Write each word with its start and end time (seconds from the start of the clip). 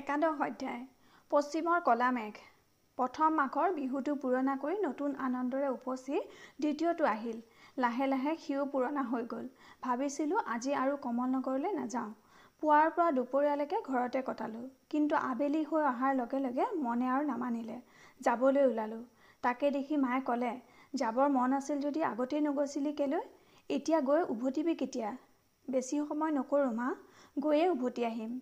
একাদশ 0.00 0.40
অধ্যায় 0.42 0.82
পশ্চিমৰ 1.30 1.78
কলা 1.84 2.08
মেঘ। 2.12 2.34
প্ৰথম 2.98 3.34
মাঘৰ 3.34 3.72
বিহুটো 3.74 4.12
পুৰণা 4.18 4.54
কৰি 4.58 4.76
নতুন 4.80 5.14
আনন্দৰে 5.20 5.68
উপচি 5.70 6.16
দ্বিতীয়টো 6.58 7.08
আহিল। 7.08 7.38
লাহে 7.78 8.06
লাহে 8.06 8.34
সিও 8.38 8.66
পুৰণা 8.72 9.02
হৈ 9.06 9.24
গ'ল। 9.28 9.46
ভাবিছিলোঁ 9.82 10.42
আজি 10.48 10.72
আৰু 10.76 10.98
কমলনগৰলৈ 11.00 11.72
নাযাওঁ। 11.74 12.12
পুৱাৰ 12.62 12.90
পৰা 12.92 13.08
দুপৰীয়ালৈকে 13.12 13.78
ঘৰতে 13.86 14.22
কটালোঁ। 14.24 14.64
কিন্তু 14.90 15.14
আবেলি 15.24 15.62
হৈ 15.66 15.82
অহাৰ 15.86 16.12
লগে 16.16 16.40
লগে 16.40 16.66
মনে 16.80 17.08
আৰু 17.10 17.26
নামানিলে। 17.26 17.76
যাবলৈ 18.20 18.64
ওলালোঁ। 18.66 19.02
তাকে 19.44 19.70
দেখি 19.72 19.96
মায়ে 19.96 20.20
ক'লে 20.24 20.52
যাবৰ 20.94 21.28
মন 21.32 21.56
আছিল 21.56 21.82
যদি 21.82 22.00
আগতেই 22.04 22.44
নগৈছিলি 22.46 22.92
কেলৈ? 22.94 23.24
এতিয়া 23.70 23.98
গৈ 24.04 24.22
উভতিবি 24.28 24.74
কেতিয়া? 24.76 25.10
বেছি 25.68 26.00
সময় 26.04 26.32
নকৰোঁ 26.36 26.72
মা 26.74 26.88
গৈয়ে 27.40 27.66
উভতি 27.70 28.02
আহিম। 28.06 28.32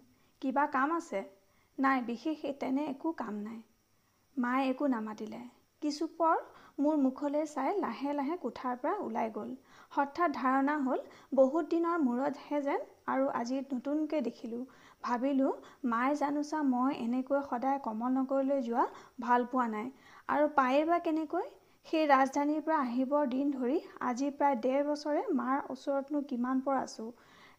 কিবা 0.43 0.65
কাম 0.73 0.95
আছে? 0.97 1.21
নাই 1.79 1.99
বিশেষ 2.07 2.39
তেনে 2.61 2.83
একো 2.85 3.09
কাম 3.13 3.35
নাই। 3.41 3.59
মায়ে 4.37 4.65
একো 4.71 4.85
নামাতিলে। 4.87 5.41
কিছুপৰ 5.83 6.37
মোৰ 6.79 6.95
মুখলৈ 6.97 7.45
চাই 7.47 7.71
লাহে 7.81 8.11
লাহে 8.13 8.37
কোঠাৰ 8.37 8.75
পৰা 8.83 8.95
ওলাই 8.99 9.29
গ'ল। 9.35 9.51
হঠাৎ 9.91 10.35
ধাৰণা 10.37 10.75
হ'ল 10.81 11.01
বহুত 11.33 11.65
দিনৰ 11.71 12.01
মূৰতহে 12.03 12.59
যেন 12.61 12.81
আৰু 13.07 13.25
আজি 13.35 13.61
নতুনকৈ 13.67 14.21
দেখিলোঁ। 14.21 14.63
ভাবিলোঁ 15.03 15.53
মায়ে 15.85 16.15
জানোচা 16.17 16.59
মই 16.69 16.93
এনেকৈ 16.99 17.41
সদায় 17.47 17.79
কমলনগৰলৈ 17.83 18.61
যোৱা 18.63 18.85
ভাল 19.21 19.47
পোৱা 19.53 19.67
নাই। 19.69 19.87
আৰু 20.29 20.51
পায়েই 20.55 20.85
বা 20.85 20.99
কেনেকৈ? 21.01 21.47
সেই 21.87 22.07
ৰাজধানীৰ 22.09 22.63
পৰা 22.65 22.79
আহিবৰ 22.81 23.29
দিন 23.29 23.53
ধৰি 23.53 23.77
আজি 24.07 24.29
প্ৰায় 24.33 24.57
ডেৰ 24.63 24.83
বছৰে 24.87 25.23
মাৰ 25.37 25.59
ওচৰতনো 25.71 26.23
কিমান 26.31 26.61
পৰ 26.61 26.81
আছোঁ। 26.81 27.09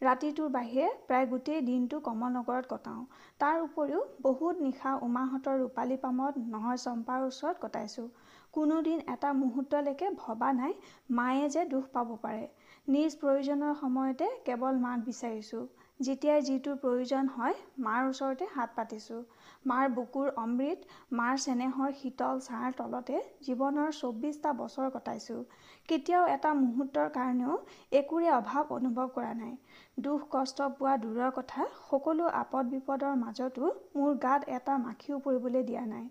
ৰাতিটোৰ 0.01 0.49
বাহিৰে 0.49 0.89
প্ৰায় 1.07 1.25
গোটেই 1.25 1.61
দিনটো 1.61 1.97
কমলনগৰত 2.01 2.69
কটাওঁ। 2.69 3.01
তাৰ 3.39 3.57
উপৰিও 3.61 4.03
বহুত 4.21 4.61
নিশা 4.61 4.93
উমাহঁতৰ 5.01 5.57
ৰূপালী 5.59 5.97
পামত 5.97 6.43
নহয় 6.47 6.77
চম্পাৰ 6.77 7.25
ওচৰত 7.25 7.61
কটাইছোঁ। 7.61 8.05
কোনোদিন 8.53 9.03
এটা 9.07 9.33
মুহূৰ্তলৈকে 9.33 10.11
ভবা 10.17 10.51
নাই 10.53 10.73
মায়ে 11.13 11.49
যে 11.49 11.65
দুখ 11.65 11.89
পাব 11.91 12.15
পাৰে। 12.21 12.45
নিজ 12.87 13.11
প্ৰয়োজনৰ 13.17 13.75
সময়তে 13.77 14.29
কেৱল 14.45 14.81
মাক 14.81 15.05
বিচাৰিছোঁ। 15.05 15.63
যেতিয়াই 15.99 16.41
যিটোৰ 16.41 16.75
প্ৰয়োজন 16.77 17.29
হয় 17.31 17.55
মাৰ 17.85 18.05
ওচৰতে 18.05 18.45
হাত 18.51 18.75
পাতিছোঁ। 18.75 19.17
মাৰ 19.65 19.87
বুকুৰ 19.95 20.29
অমৃত 20.37 20.99
মাৰ 21.11 21.39
চেনেহৰ 21.45 21.95
শীতল 21.95 22.39
ছাঁৰ 22.43 22.77
তলতে 22.77 23.17
জীৱনৰ 23.41 23.89
চৌব্বিছটা 23.97 24.53
বছৰ 24.59 24.93
কটাইছোঁ। 24.93 25.41
কেতিয়াও 25.89 26.29
এটা 26.29 26.53
মুহূৰ্তৰ 26.57 27.09
কাৰণেও 27.11 27.57
একোৰে 27.93 28.29
অভাৱ 28.35 28.71
অনুভৱ 28.71 29.11
কৰা 29.13 29.33
নাই। 29.33 29.53
দুখ 30.01 30.23
কষ্ট 30.29 30.69
পোৱা 30.77 30.95
দূৰৰ 30.99 31.35
কথা 31.35 31.67
সকলো 31.81 32.31
আপদ 32.37 32.71
বিপদৰ 32.71 33.19
মাজতো 33.19 33.73
মোৰ 33.95 34.17
গাত 34.21 34.49
এটা 34.53 34.79
মাখিও 34.79 35.19
পৰিবলৈ 35.19 35.63
দিয়া 35.63 35.85
নাই। 35.85 36.07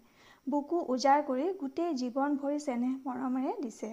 বুকু 0.46 0.84
উজাৰ 0.90 1.26
কৰি 1.26 1.48
গোটেই 1.58 1.98
জীৱন 1.98 2.38
ভৰি 2.38 2.60
চেনেহ 2.60 2.94
মৰমেৰে 3.06 3.56
দিছে। 3.60 3.90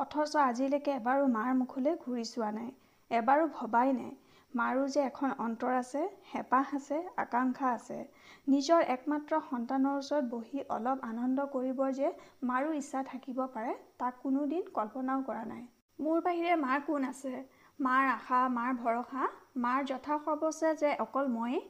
অথচ 0.00 0.36
আজিলৈকে 0.42 0.96
এবাৰো 0.96 1.30
মাৰ 1.32 1.54
মুখলৈ 1.58 1.96
ঘূৰি 2.02 2.28
চোৱা 2.30 2.50
নাই। 2.56 2.70
এবাৰো 3.10 3.48
ভবাই 3.54 3.96
নাই। 3.96 4.12
মাৰো 4.54 4.82
যে 4.88 5.00
এখন 5.04 5.30
অন্তৰ 5.38 5.72
আছে 5.76 6.02
হেঁপাহ 6.32 6.74
আছে 6.76 6.98
আকাংক্ষা 7.16 7.70
আছে। 7.78 7.96
নিজৰ 8.46 8.80
একমাত্ৰ 8.94 9.40
সন্তানৰ 9.46 9.96
ওচৰত 10.00 10.24
বহি 10.30 10.60
অলপ 10.68 10.98
আনন্দ 11.08 11.46
কৰিবৰ 11.54 11.90
যে 11.92 12.10
মাৰো 12.50 12.70
ইচ্ছা 12.80 13.02
থাকিব 13.10 13.40
পাৰে 13.54 13.72
তাক 13.98 14.20
কোনোদিন 14.22 14.70
কল্পনাও 14.74 15.24
কৰা 15.28 15.44
নাই। 15.46 15.64
মোৰ 15.98 16.20
বাহিৰে 16.20 16.54
মাৰ 16.60 16.78
কোন 16.86 17.08
আছে? 17.08 17.34
মাৰ 17.78 18.04
আশা 18.08 18.40
মাৰ 18.54 18.70
ভৰসা 18.80 19.22
মাৰ 19.62 19.80
যথাসৰ্বস্ব 19.90 20.72
যে 20.80 20.90
অকল 21.04 21.26
ময়েই? 21.30 21.60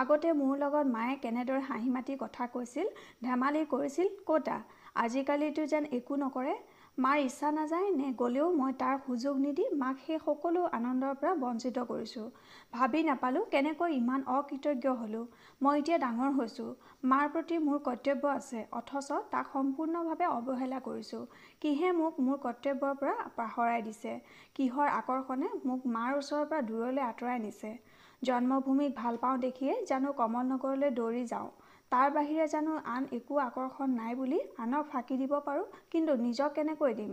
আগতে 0.00 0.32
মোৰ 0.40 0.54
লগত 0.58 0.86
মায়ে 0.90 1.14
কেনেদৰে 1.22 1.60
হাঁহি 1.68 1.90
মাতি 1.90 2.14
কথা 2.20 2.46
কৈছিল 2.54 2.86
ধেমালি 3.22 3.62
কৰিছিল 3.72 4.08
কতা? 4.26 4.56
আজিকালিতো 5.02 5.62
যেন 5.72 5.84
একো 5.98 6.14
নকৰে। 6.18 6.54
মাৰ 6.98 7.20
ইচ্ছা 7.20 7.48
নাযায় 7.50 7.88
নে 7.92 8.08
গ'লেও 8.18 8.50
মই 8.56 8.74
তাৰ 8.80 8.98
সুযোগ 9.06 9.38
নিদি 9.38 9.64
মাক 9.78 10.02
সেই 10.02 10.18
সকলো 10.18 10.60
আনন্দৰ 10.76 11.16
পৰা 11.22 11.32
বঞ্চিত 11.38 11.82
কৰিছোঁ। 11.88 12.26
ভাবি 12.72 13.00
নাপালোঁ 13.02 13.42
কেনেকৈ 13.50 13.96
ইমান 13.96 14.20
অকৃতজ্ঞ 14.34 14.92
হ'লোঁ। 15.00 15.24
মই 15.60 15.80
এতিয়া 15.80 15.98
ডাঙৰ 15.98 16.30
হৈছোঁ। 16.36 16.68
মাৰ 17.04 17.26
প্ৰতি 17.32 17.58
মোৰ 17.64 17.80
কৰ্তব্য 17.88 18.30
আছে 18.34 18.62
অথচ 18.72 19.08
তাক 19.32 19.50
সম্পূৰ্ণভাৱে 19.52 20.26
অৱহেলা 20.28 20.80
কৰিছোঁ। 20.86 21.22
কিহে 21.60 21.90
মোক 21.98 22.20
মোৰ 22.20 22.38
কৰ্তব্যৰ 22.46 22.94
পৰা 23.00 23.16
পাহৰাই 23.36 23.82
দিছে? 23.82 24.12
কিহৰ 24.54 24.94
আকৰ্ষণে 24.94 25.52
মোক 25.66 25.90
মাৰ 25.96 26.10
ওচৰৰ 26.14 26.48
পৰা 26.48 26.62
দূৰলৈ 26.70 27.02
আঁতৰাই 27.08 27.38
নিছে? 27.40 27.74
জন্মভূমিক 28.22 28.96
ভাল 28.96 29.14
পাওঁ 29.22 29.36
দেখিয়ে 29.40 29.74
জানো 29.86 30.16
কমলনগৰলৈ 30.18 30.90
দৌৰি 30.98 31.24
যাওঁ। 31.26 31.50
তাৰ 31.92 32.08
বাহিৰে 32.10 32.46
জানো 32.48 32.76
আন 32.92 33.04
একো 33.12 33.36
আকৰ্ষণ 33.40 33.92
নাই 33.96 34.14
বুলি 34.14 34.38
আনক 34.58 34.86
ফাঁকি 34.92 35.16
দিব 35.18 35.34
পাৰোঁ 35.46 35.66
কিন্তু 35.90 36.16
নিজক 36.20 36.54
কেনেকৈ 36.54 36.94
দিম? 36.94 37.12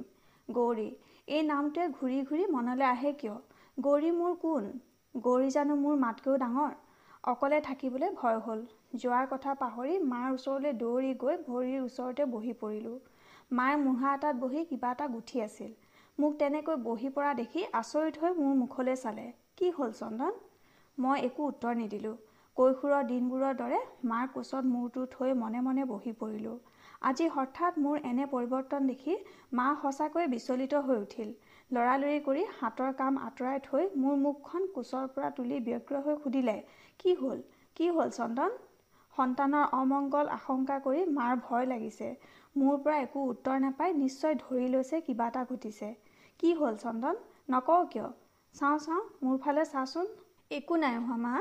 গৌৰী 0.49 0.85
এই 1.27 1.41
নামটোৱে 1.43 1.87
ঘূৰি 1.97 2.19
ঘূৰি 2.23 2.47
মনলৈ 2.51 2.87
আহে 2.87 3.11
কিয়? 3.13 3.35
গৌৰী 3.77 4.11
মোৰ 4.11 4.33
কোন? 4.41 4.71
গৌৰী 5.15 5.49
জানো 5.49 5.75
মোৰ 5.75 5.99
মাতকৈও 5.99 6.37
ডাঙৰ? 6.37 6.71
অকলে 7.23 7.59
থাকিবলৈ 7.61 8.09
ভয় 8.15 8.39
হ'ল। 8.39 8.63
যোৱাৰ 8.95 9.27
কথা 9.29 9.53
পাহৰি 9.59 9.99
মাৰ 10.05 10.27
ওচৰলৈ 10.33 10.73
দৌৰি 10.79 11.11
গৈ 11.23 11.37
ভৰিৰ 11.47 11.79
ওচৰতে 11.81 12.25
বহি 12.33 12.53
পৰিলোঁ। 12.61 12.97
মায়ে 13.51 13.77
মুঢ়া 13.77 14.09
এটাত 14.13 14.35
বহি 14.35 14.65
কিবা 14.65 14.91
এটা 14.91 15.07
গুঠি 15.07 15.41
আছিল। 15.41 15.71
মোক 16.17 16.33
তেনেকৈ 16.39 16.81
বহি 16.83 17.09
পৰা 17.15 17.31
দেখি 17.33 17.61
আচৰিত 17.73 18.15
হৈ 18.21 18.31
মোৰ 18.39 18.53
মুখলৈ 18.55 18.95
চালে। 18.95 19.27
কি 19.57 19.71
হ'ল 19.77 19.91
চন্দন? 19.93 20.33
মই 20.97 21.17
একো 21.27 21.47
উত্তৰ 21.47 21.73
নিদিলোঁ। 21.75 22.15
কৈশোৰৰ 22.61 23.05
দিনবোৰৰ 23.09 23.53
দৰে 23.59 23.77
মাৰ 24.09 24.25
কোচত 24.33 24.71
মূৰটো 24.71 25.03
থৈ 25.11 25.31
মনে 25.37 25.61
মনে 25.67 25.83
বহি 25.91 26.11
পৰিলোঁ। 26.17 26.57
আজি 27.01 27.27
হঠাৎ 27.35 27.77
মোৰ 27.83 28.01
এনে 28.07 28.25
পৰিৱৰ্তন 28.33 28.89
দেখি 28.89 29.13
মা 29.59 29.63
সঁচাকৈ 29.79 30.27
বিচলিত 30.33 30.81
হৈ 30.87 30.97
উঠিল। 31.05 31.29
লৰালৰি 31.71 32.19
কৰি 32.25 32.43
হাতৰ 32.57 32.91
কাম 32.99 33.15
আঁতৰাই 33.21 33.61
থৈ 33.63 33.87
মোৰ 34.01 34.19
মুখখন 34.25 34.67
কোচৰ 34.75 35.07
পৰা 35.15 35.29
তুলি 35.37 35.57
ব্যগ্ৰ 35.69 36.01
হৈ 36.07 36.17
সুধিলে 36.23 36.55
কি 36.99 37.15
হ'ল? 37.21 37.39
কি 37.77 37.87
হ'ল 37.95 38.13
চন্দন? 38.17 38.59
সন্তানৰ 39.13 39.65
অমংগল 39.77 40.29
আশংকা 40.35 40.77
কৰি 40.83 41.01
মাৰ 41.15 41.33
ভয় 41.47 41.65
লাগিছে। 41.65 42.09
মোৰ 42.55 42.77
পৰা 42.83 42.97
একো 43.05 43.23
উত্তৰ 43.29 43.63
নাপাই 43.63 43.95
নিশ্চয় 43.95 44.37
ধৰি 44.43 44.67
লৈছে 44.73 45.01
কিবা 45.07 45.31
এটা 45.33 45.43
ঘটিছে। 45.49 45.89
কি 46.39 46.53
হ'ল 46.53 46.77
চন্দন? 46.83 47.23
নকওঁ 47.49 47.81
কিয়? 47.91 48.07
চাওঁ 48.55 48.77
চাওঁ 48.85 49.01
মোৰ 49.23 49.41
ফালে 49.43 49.65
চাচোন। 49.73 50.13
একো 50.51 50.79
নাই 50.83 51.01
হোৱা 51.01 51.17
মা। 51.25 51.33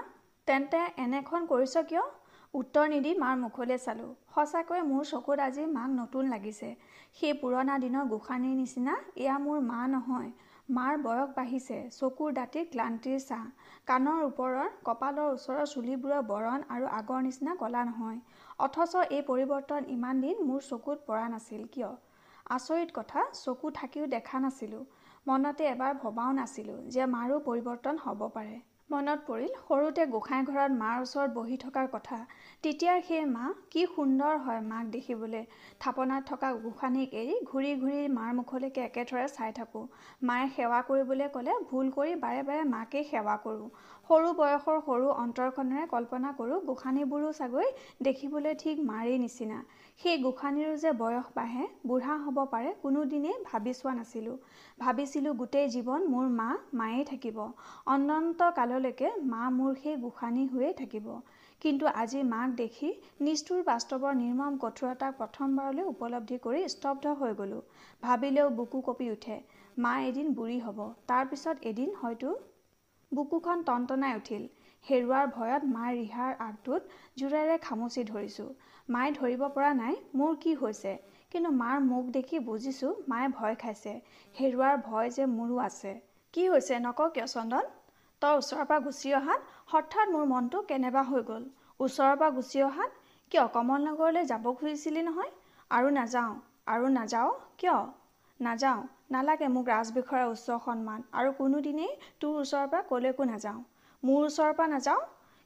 তেন্তে 0.50 0.78
এনেখন 0.98 1.44
কৰিছ 1.50 1.80
কিয়? 1.88 2.06
উত্তৰ 2.54 2.86
নিদি 2.92 3.10
মাৰ 3.18 3.34
মুখলৈ 3.40 3.78
চালোঁ। 3.82 4.06
সঁচাকৈ 4.30 4.80
মোৰ 4.86 5.02
চকুত 5.10 5.42
আজি 5.42 5.66
মাক 5.74 5.90
নতুন 5.98 6.30
লাগিছে। 6.30 6.70
সেই 7.18 7.34
পুৰণা 7.42 7.74
দিনৰ 7.82 8.08
গোসানীৰ 8.12 8.56
নিচিনা 8.60 8.94
এয়া 9.16 9.36
মোৰ 9.44 9.60
মা 9.66 9.82
নহয় 9.92 10.30
মাৰ 10.68 10.96
বয়স 11.04 11.28
বাঢ়িছে 11.36 11.76
চকুৰ 11.98 12.32
দাঁতিৰ 12.38 12.64
ক্লান্তিৰ 12.72 13.20
চাহ 13.24 13.44
কাণৰ 13.90 14.24
ওপৰৰ 14.24 14.72
কপালৰ 14.88 15.28
ওচৰৰ 15.34 15.68
চুলিবোৰৰ 15.74 16.24
বৰণ 16.32 16.66
আৰু 16.68 16.90
আগৰ 16.98 17.22
নিচিনা 17.26 17.54
কলা 17.62 17.84
নহয়। 17.84 18.18
অথচ 18.58 18.96
এই 19.10 19.22
পৰিৱৰ্তন 19.30 19.86
ইমান 19.94 20.24
দিন 20.24 20.42
মোৰ 20.48 20.64
চকুত 20.70 21.06
পৰা 21.06 21.28
নাছিল 21.28 21.62
কিয়? 21.68 21.92
আচৰিত 22.50 22.98
কথা 22.98 23.24
চকু 23.34 23.72
থাকিও 23.78 24.10
দেখা 24.16 24.42
নাছিলোঁ। 24.46 24.82
মনতে 25.26 25.70
এবাৰ 25.74 25.96
ভবাও 26.02 26.36
নাছিলোঁ 26.40 26.80
যে 26.88 27.08
মাৰো 27.14 27.40
পৰিৱৰ্তন 27.46 28.04
হ'ব 28.06 28.28
পাৰে। 28.38 28.58
মনত 28.90 29.20
পৰিল 29.26 29.50
সৰুতে 29.58 30.04
গোঁসাই 30.12 30.46
ঘৰত 30.46 30.76
মাৰ 30.78 31.02
ওচৰত 31.02 31.34
বহি 31.34 31.56
থকাৰ 31.64 31.84
কথা। 31.90 32.16
তেতিয়াৰ 32.64 33.02
সেই 33.08 33.26
মা 33.34 33.50
কি 33.72 33.84
সুন্দৰ 33.90 34.40
হয় 34.46 34.62
মাক 34.70 34.88
দেখিবলৈ। 34.94 35.44
থাপনাত 35.80 36.26
থকা 36.30 36.50
গোসানীক 36.64 37.14
এৰি 37.20 37.36
ঘূৰি 37.44 37.70
ঘূৰি 37.76 38.00
মাৰ 38.16 38.32
মুখলৈকে 38.38 38.82
একেথৰে 38.84 39.28
চাই 39.28 39.54
থাকোঁ। 39.58 39.84
মায়ে 40.22 40.48
সেৱা 40.56 40.80
কৰিবলৈ 40.88 41.30
ক'লে 41.36 41.54
ভুল 41.68 41.92
কৰি 41.98 42.16
বাৰে 42.24 42.42
বাৰে 42.48 42.64
মাকেই 42.72 43.06
সেৱা 43.10 43.36
কৰোঁ। 43.44 43.68
সৰু 44.10 44.30
বয়সৰ 44.38 44.78
সৰু 44.86 45.06
অন্তৰখনেৰে 45.16 45.86
কল্পনা 45.86 46.30
কৰোঁ 46.38 46.58
গোসানীবোৰো 46.66 47.30
চাগৈ 47.32 47.68
দেখিবলৈ 48.02 48.54
ঠিক 48.62 48.82
মাৰেই 48.84 49.18
নিচিনা। 49.24 49.58
সেই 50.00 50.16
গোসানীৰো 50.22 50.74
যে 50.82 50.90
বয়স 50.98 51.26
বাঢ়ে 51.34 51.64
বুঢ়া 51.86 52.14
হ'ব 52.24 52.38
পাৰে 52.52 52.74
কোনোদিনেই 52.82 53.36
ভাবি 53.44 53.72
চোৱা 53.74 53.92
নাছিলোঁ। 53.94 54.36
ভাবিছিলোঁ 54.78 55.32
গোটেই 55.36 55.66
জীৱন 55.70 56.00
মোৰ 56.12 56.26
মা 56.36 56.48
মায়েই 56.74 57.04
থাকিব। 57.10 57.38
অনন্ত 57.94 58.50
কাললৈকে 58.80 59.08
মা 59.30 59.46
মোৰ 59.54 59.72
সেই 59.78 59.96
গোসানী 60.02 60.42
হৈয়ে 60.50 60.72
থাকিব। 60.74 61.08
কিন্তু 61.62 61.90
আজি 62.02 62.20
মাক 62.28 62.52
দেখি 62.60 62.90
নিষ্ঠুৰ 63.26 63.58
বাস্তৱৰ 63.64 64.14
নিৰ্মম 64.20 64.54
কঠোৰতাক 64.62 65.18
প্ৰথমবাৰলৈ 65.18 65.88
উপলব্ধি 65.90 66.38
কৰি 66.46 66.62
স্তব্ধ 66.74 67.12
হৈ 67.18 67.34
গ'লোঁ। 67.40 67.58
ভাবিলেও 68.02 68.46
বুকু 68.60 68.80
কঁপি 68.86 69.08
উঠে 69.14 69.36
মা 69.78 69.92
এদিন 70.04 70.30
বুঢ়ী 70.38 70.56
হ'ব। 70.64 70.78
তাৰপিছত 71.10 71.68
এদিন 71.70 71.92
হয়তো 72.00 72.32
বুকুখন 73.12 73.64
টনটনাই 73.68 74.16
উঠিল। 74.20 74.46
হেৰুৱাৰ 74.84 75.26
ভয়ত 75.36 75.62
মাৰ 75.74 75.92
ৰিহাৰ 75.96 76.32
আগটোত 76.46 76.82
জোৰেৰে 77.20 77.56
খামুচি 77.66 78.06
ধৰিছোঁ। 78.12 78.48
মায়ে 78.88 79.10
ধৰিব 79.18 79.42
পৰা 79.56 79.74
নাই 79.82 79.98
মোৰ 80.14 80.38
কি 80.44 80.54
হৈছে? 80.62 80.94
কিন্তু 81.32 81.50
মাৰ 81.58 81.76
মুখ 81.88 82.08
দেখি 82.16 82.40
বুজিছোঁ 82.48 82.94
মায়ে 83.08 83.28
ভয় 83.36 83.60
খাইছে। 83.62 83.92
হেৰুৱাৰ 84.34 84.82
ভয় 84.88 85.10
যে 85.18 85.28
মোৰো 85.34 85.60
আছে। 85.66 85.94
কি 86.34 86.42
হৈছে 86.48 86.80
নক 86.80 87.04
কিয় 87.14 87.28
চন্দন? 87.34 87.70
তই 88.22 88.32
ওচৰৰ 88.38 88.64
পৰা 88.64 88.78
গুচি 88.80 89.12
অহাত 89.18 89.40
হঠাৎ 89.68 90.10
মোৰ 90.10 90.24
মনটো 90.30 90.58
কেনেবা 90.68 91.02
হৈ 91.04 91.22
গ'ল। 91.28 91.44
ওচৰৰ 91.80 92.16
পৰা 92.16 92.28
গুচি 92.36 92.62
অহাত 92.62 92.90
কিয় 93.32 93.44
কমল 93.54 93.80
নগৰলৈ 93.84 94.24
যাব 94.26 94.44
খুজিছিলি 94.54 95.02
নহয়? 95.04 95.30
আৰু 95.70 95.88
নাযাওঁ 95.90 96.34
আৰু 96.68 96.90
নাযাওঁ 96.94 97.32
কিয়? 97.58 97.78
নাযাওঁ 98.40 98.80
নালাগে 99.10 99.48
মোক 99.54 99.66
ৰাজবিষয়াৰ 99.68 100.26
উচ্চ 100.30 100.58
সন্মান 100.64 101.00
আৰু 101.12 101.32
কোনোদিনেই 101.38 101.92
তোৰ 102.20 102.32
ওচৰৰ 102.40 102.66
পৰা 102.70 102.82
ক'লৈকো 102.88 103.24
নাযাওঁ। 103.24 103.60
মোৰ 104.02 104.20
ওচৰৰ 104.26 104.52
পৰা 104.54 104.68
নাযাওঁ? 104.74 105.02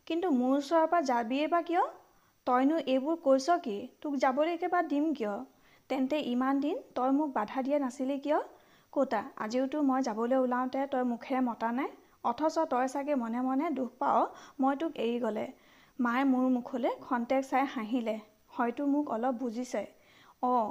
কিন্তু 0.06 0.30
মোৰ 0.34 0.52
ওচৰৰ 0.56 0.86
পৰা 0.88 1.00
যাবিয়ে 1.08 1.46
বা 1.48 1.60
কিয়? 1.62 1.82
তইনো 2.46 2.76
এইবোৰ 2.86 3.16
কৈছ 3.22 3.56
কি? 3.62 3.76
তোক 4.00 4.16
যাবলৈ 4.18 4.52
একেবাৰে 4.52 4.88
দিম 4.88 5.04
কিয়? 5.14 5.34
তেন্তে 5.90 6.18
ইমান 6.28 6.60
দিন 6.60 6.76
তই 6.94 7.10
মোক 7.18 7.30
বাধা 7.34 7.62
দিয়া 7.66 7.78
নাছিলি 7.78 8.16
কিয়? 8.20 8.38
কতা 8.92 9.20
আজিওতো 9.38 9.82
মই 9.88 10.00
যাবলৈ 10.08 10.38
ওলাওঁতে 10.38 10.80
তই 10.92 11.04
মুখেৰে 11.12 11.40
মতা 11.48 11.70
নাই? 11.78 11.90
অথচ 12.24 12.56
তই 12.70 12.86
চাগে 12.88 13.14
মনে 13.16 13.40
মনে 13.42 13.66
দুখ 13.74 13.90
পাৱ 13.98 14.18
মই 14.60 14.74
তোক 14.80 14.92
এৰি 14.98 15.16
গ'লে। 15.20 15.46
মায়ে 15.98 16.24
মোৰ 16.28 16.44
মুখলৈ 16.50 16.92
খন্তেক 17.00 17.42
চাই 17.46 17.64
হাঁহিলে। 17.70 18.16
হয়তো 18.52 18.82
মোক 18.86 19.04
অলপ 19.10 19.34
বুজিছে। 19.40 19.82
অঁ 20.42 20.66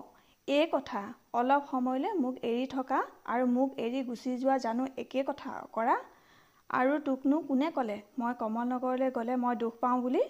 এই 0.47 0.65
কথা। 0.71 1.01
অলপ 1.33 1.61
সময়লৈ 1.69 2.11
মোক 2.19 2.35
এৰি 2.43 2.65
থকা 2.69 2.99
আৰু 3.27 3.45
মোক 3.51 3.69
এৰি 3.79 3.99
গুচি 4.05 4.31
যোৱা 4.37 4.55
জানো 4.61 4.83
একে 4.97 5.21
কথা 5.23 5.51
কৰা? 5.73 5.95
আৰু 6.69 6.93
তোকনো 7.05 7.37
কোনে 7.47 7.69
ক'লে? 7.71 7.97
মই 8.17 8.33
কমল 8.39 8.65
নগৰলৈ 8.69 9.09
গ'লে 9.13 9.35
মই 9.37 9.53
দুখ 9.57 9.73
পাওঁ 9.79 9.97
বুলি? 10.01 10.23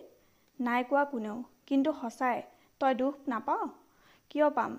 নাই 0.60 0.82
কোৱা 0.90 1.04
কোনেও। 1.12 1.38
কিন্তু 1.68 1.90
সঁচাই 2.00 2.38
তই 2.82 2.94
দুখ 2.96 3.14
নাপাৱ? 3.28 3.62
কিয় 4.32 4.48
পাম? 4.56 4.72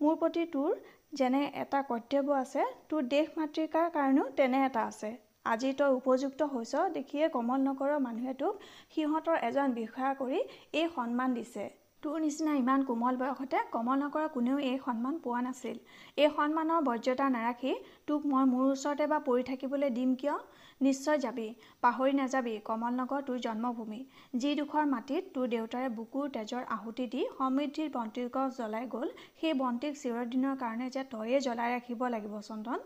মোৰ 0.00 0.14
প্ৰতি 0.16 0.44
তোৰ 0.52 0.70
যেনে 1.14 1.42
এটা 1.62 1.80
কৰ্তব্য 1.88 2.36
আছে 2.36 2.62
তোৰ 2.88 3.08
দেশ 3.10 3.26
মাতৃকাৰ 3.36 3.90
কাৰণেও 3.92 4.26
তেনে 4.36 4.62
এটা 4.66 4.82
আছে। 4.86 5.10
আজি 5.46 5.70
তই 5.78 5.90
উপযুক্ত 5.98 6.40
হৈছ 6.52 6.72
দেখিয়ে 6.96 7.26
কমল 7.34 7.60
নগৰৰ 7.66 8.00
মানুহে 8.06 8.32
তোক 8.40 8.64
সিহঁতৰ 8.94 9.36
এজন 9.48 9.68
বিষয়া 9.76 10.10
কৰি 10.18 10.40
এই 10.80 10.86
সন্মান 10.96 11.36
দিছে। 11.38 11.64
তোৰ 12.02 12.20
নিচিনা 12.24 12.52
ইমান 12.58 12.84
কোমল 12.88 13.16
বয়সতে 13.22 13.58
কমল 13.72 13.98
নগৰৰ 14.02 14.28
কোনেও 14.34 14.58
এই 14.66 14.76
সন্মান 14.84 15.16
পোৱা 15.24 15.40
নাছিল। 15.46 15.76
এই 16.16 16.28
সন্মানৰ 16.36 16.84
বৰ্যতা 16.86 17.26
নাৰাখি 17.34 17.72
তোক 18.08 18.28
মই 18.30 18.44
মোৰ 18.52 18.64
ওচৰতে 18.68 19.06
বা 19.12 19.18
পৰি 19.26 19.42
থাকিবলৈ 19.50 19.90
দিম 19.98 20.14
কিয়? 20.20 20.36
নিশ্চয় 20.80 21.18
যাবি 21.24 21.48
পাহৰি 21.82 22.12
নাযাবি 22.20 22.54
কমল 22.68 22.92
নগৰ 23.00 23.20
তোৰ 23.28 23.38
জন্মভূমি। 23.46 24.00
যি 24.40 24.50
ডোখৰ 24.60 24.84
মাটিত 24.94 25.22
তোৰ 25.34 25.46
দেউতাৰে 25.54 25.88
বুকুৰ 25.98 26.26
তেজৰ 26.36 26.62
আহুতি 26.76 27.06
দি 27.14 27.22
সমৃদ্ধিৰ 27.38 27.88
বন্তিৰ 27.96 28.28
গছ 28.36 28.50
জ্বলাই 28.56 28.90
গ'ল 28.94 29.08
সেই 29.40 29.54
বন্তিক 29.62 29.92
চিৰদিনৰ 30.02 30.54
কাৰণে 30.62 30.86
যে 30.96 31.02
তয়ে 31.12 31.38
জ্বলাই 31.46 31.68
ৰাখিব 31.76 32.00
লাগিব 32.14 32.34
চন্দন। 32.48 32.78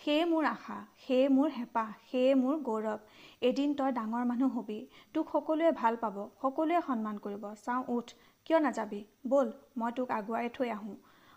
সেয়ে 0.00 0.24
মোৰ 0.30 0.44
আশা 0.46 0.74
সেয়ে 1.04 1.28
মোৰ 1.28 1.48
হেঁপাহ 1.52 1.92
সেয়ে 2.08 2.34
মোৰ 2.40 2.56
গৌৰৱ 2.62 2.98
এদিন 3.42 3.70
তই 3.74 3.92
ডাঙৰ 3.94 4.24
মানুহ 4.24 4.50
হবি 4.56 4.76
তোক 5.14 5.30
সকলোৱে 5.32 5.70
ভাল 5.78 5.96
পাব 6.02 6.16
সকলোৱে 6.42 6.80
সন্মান 6.86 7.16
কৰিব। 7.18 7.46
চাওঁ 7.60 7.82
উঠ 7.88 8.12
কিয় 8.46 8.58
নাযাবি? 8.60 9.00
ব'ল 9.28 9.48
মই 9.76 9.94
তোক 9.96 10.12
আগুৱাই 10.16 10.52
থৈ 10.56 10.68
আহোঁ। 10.70 10.96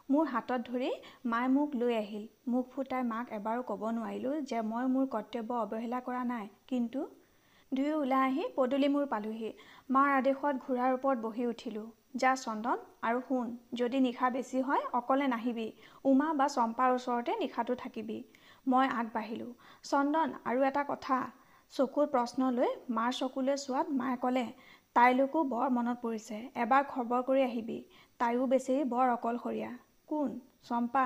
মোৰ 0.09 0.25
হাতত 0.33 0.59
ধৰি 0.67 0.89
মায়ে 1.25 1.49
মোক 1.55 1.77
লৈ 1.81 1.95
আহিল। 1.97 2.25
মুখ 2.47 2.65
ফুটাই 2.73 3.03
মাক 3.07 3.31
এবাৰো 3.37 3.61
ক'ব 3.69 3.81
নোৱাৰিলোঁ 3.97 4.35
যে 4.49 4.59
মই 4.71 4.85
মোৰ 4.93 5.05
কৰ্তব্য 5.15 5.61
অৱহেলা 5.63 5.99
কৰা 6.07 6.23
নাই। 6.29 6.45
কিন্তু 6.67 7.05
দুয়ো 7.71 7.95
ওলাই 7.99 8.23
আহি 8.27 8.43
পদূলি 8.55 8.87
মূৰ 8.93 9.05
পালোহি। 9.11 9.49
মাৰ 9.91 10.09
আদেশত 10.13 10.55
ঘোঁৰাৰ 10.65 10.91
ওপৰত 10.97 11.17
বহি 11.25 11.47
উঠিলোঁ। 11.53 11.87
যা 12.15 12.31
চন্দন 12.43 12.77
আৰু 13.07 13.19
শুন 13.25 13.49
যদি 13.79 13.97
নিশা 14.05 14.29
বেছি 14.35 14.61
হয় 14.67 14.83
অকলে 14.99 15.27
নাহিবি। 15.33 15.67
উমা 16.05 16.29
বা 16.39 16.47
চম্পাৰ 16.55 16.89
ওচৰতে 16.95 17.31
নিশাটো 17.41 17.75
থাকিবি। 17.83 18.19
মই 18.67 18.87
আগবাঢ়িলোঁ। 18.93 19.51
চন্দন 19.83 20.29
আৰু 20.45 20.59
এটা 20.65 20.83
কথা 20.87 21.17
চকুৰ 21.73 22.05
প্ৰশ্ন 22.13 22.51
লৈ 22.53 22.69
মাৰ 22.95 23.11
চকুলৈ 23.17 23.55
চোৱাত 23.59 23.87
মায়ে 23.97 24.17
ক'লে 24.21 24.45
তাইলৈকো 24.95 25.39
বৰ 25.49 25.67
মনত 25.71 25.97
পৰিছে 26.01 26.37
এবাৰ 26.63 26.87
খবৰ 26.87 27.21
কৰি 27.25 27.41
আহিবি। 27.43 27.79
তাইও 28.19 28.47
বেছি 28.47 28.75
বৰ 28.93 29.05
অকলশৰীয়া। 29.11 29.71
কোন? 30.09 30.29
চম্পা? 30.63 31.05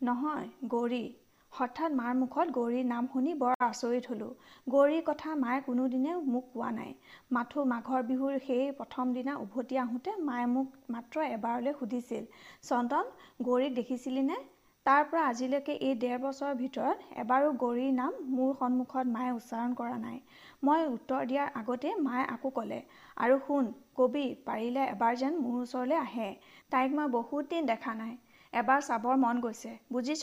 নহয় 0.00 0.48
গৌৰী। 0.72 1.04
হঠাৎ 1.52 1.94
মাৰ 1.94 2.14
মুখত 2.16 2.46
গৌৰীৰ 2.54 2.86
নাম 2.86 3.06
শুনি 3.12 3.32
বৰ 3.34 3.54
আচৰিত 3.60 4.04
হ'লোঁ। 4.10 4.32
গৌৰীৰ 4.66 5.04
কথা 5.04 5.36
মায়ে 5.36 5.60
কোনোদিনে 5.60 6.16
মোক 6.32 6.44
কোৱা 6.52 6.70
নাই। 6.72 6.90
মাথো 7.30 7.64
মাঘৰ 7.72 8.02
বিহুৰ 8.10 8.34
সেই 8.42 8.66
প্ৰথম 8.80 9.14
দিনা 9.14 9.36
উভতি 9.44 9.78
আহোঁতে 9.84 10.16
মায়ে 10.24 10.46
মোক 10.54 10.68
মাত্ৰ 10.90 11.16
এবাৰলৈ 11.30 11.72
সুধিছিল 11.78 12.24
চন্দন 12.68 13.14
গৌৰীক 13.42 13.72
দেখিছিলিনে? 13.74 14.36
তাৰ 14.86 15.06
পৰা 15.06 15.22
আজিলৈকে 15.28 15.74
এই 15.78 15.94
ডেৰ 16.00 16.18
বছৰৰ 16.20 16.52
ভিতৰত 16.58 16.98
এবাৰো 17.20 17.46
গৌৰীৰ 17.60 17.94
নাম 17.94 18.18
মোৰ 18.32 18.50
সন্মুখত 18.58 19.06
মায়ে 19.08 19.32
উচ্চাৰণ 19.32 19.72
কৰা 19.74 19.96
নাই। 20.02 20.18
মই 20.62 20.84
উত্তৰ 20.88 21.24
দিয়াৰ 21.24 21.48
আগতে 21.54 21.94
মায়ে 22.02 22.26
আকৌ 22.26 22.52
ক'লে 22.52 22.78
আৰু 23.16 23.38
শুন 23.42 23.72
কবি 23.94 24.24
পাৰিলে 24.44 24.84
এবাৰ 24.90 25.16
যেন 25.16 25.40
মোৰ 25.40 25.56
ওচৰলৈ 25.60 25.98
আহে। 25.98 26.28
তাইক 26.72 26.94
মই 26.94 27.10
বহুত 27.10 27.50
দিন 27.50 27.66
দেখা 27.66 27.94
নাই। 27.96 28.14
এবাৰ 28.52 28.80
চাবৰ 28.82 29.16
মন 29.18 29.40
গৈছে। 29.40 29.72
বুজিছ? 29.90 30.22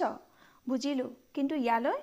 বুজিলোঁ। 0.68 1.10
কিন্তু 1.34 1.56
ইয়ালৈ? 1.58 2.00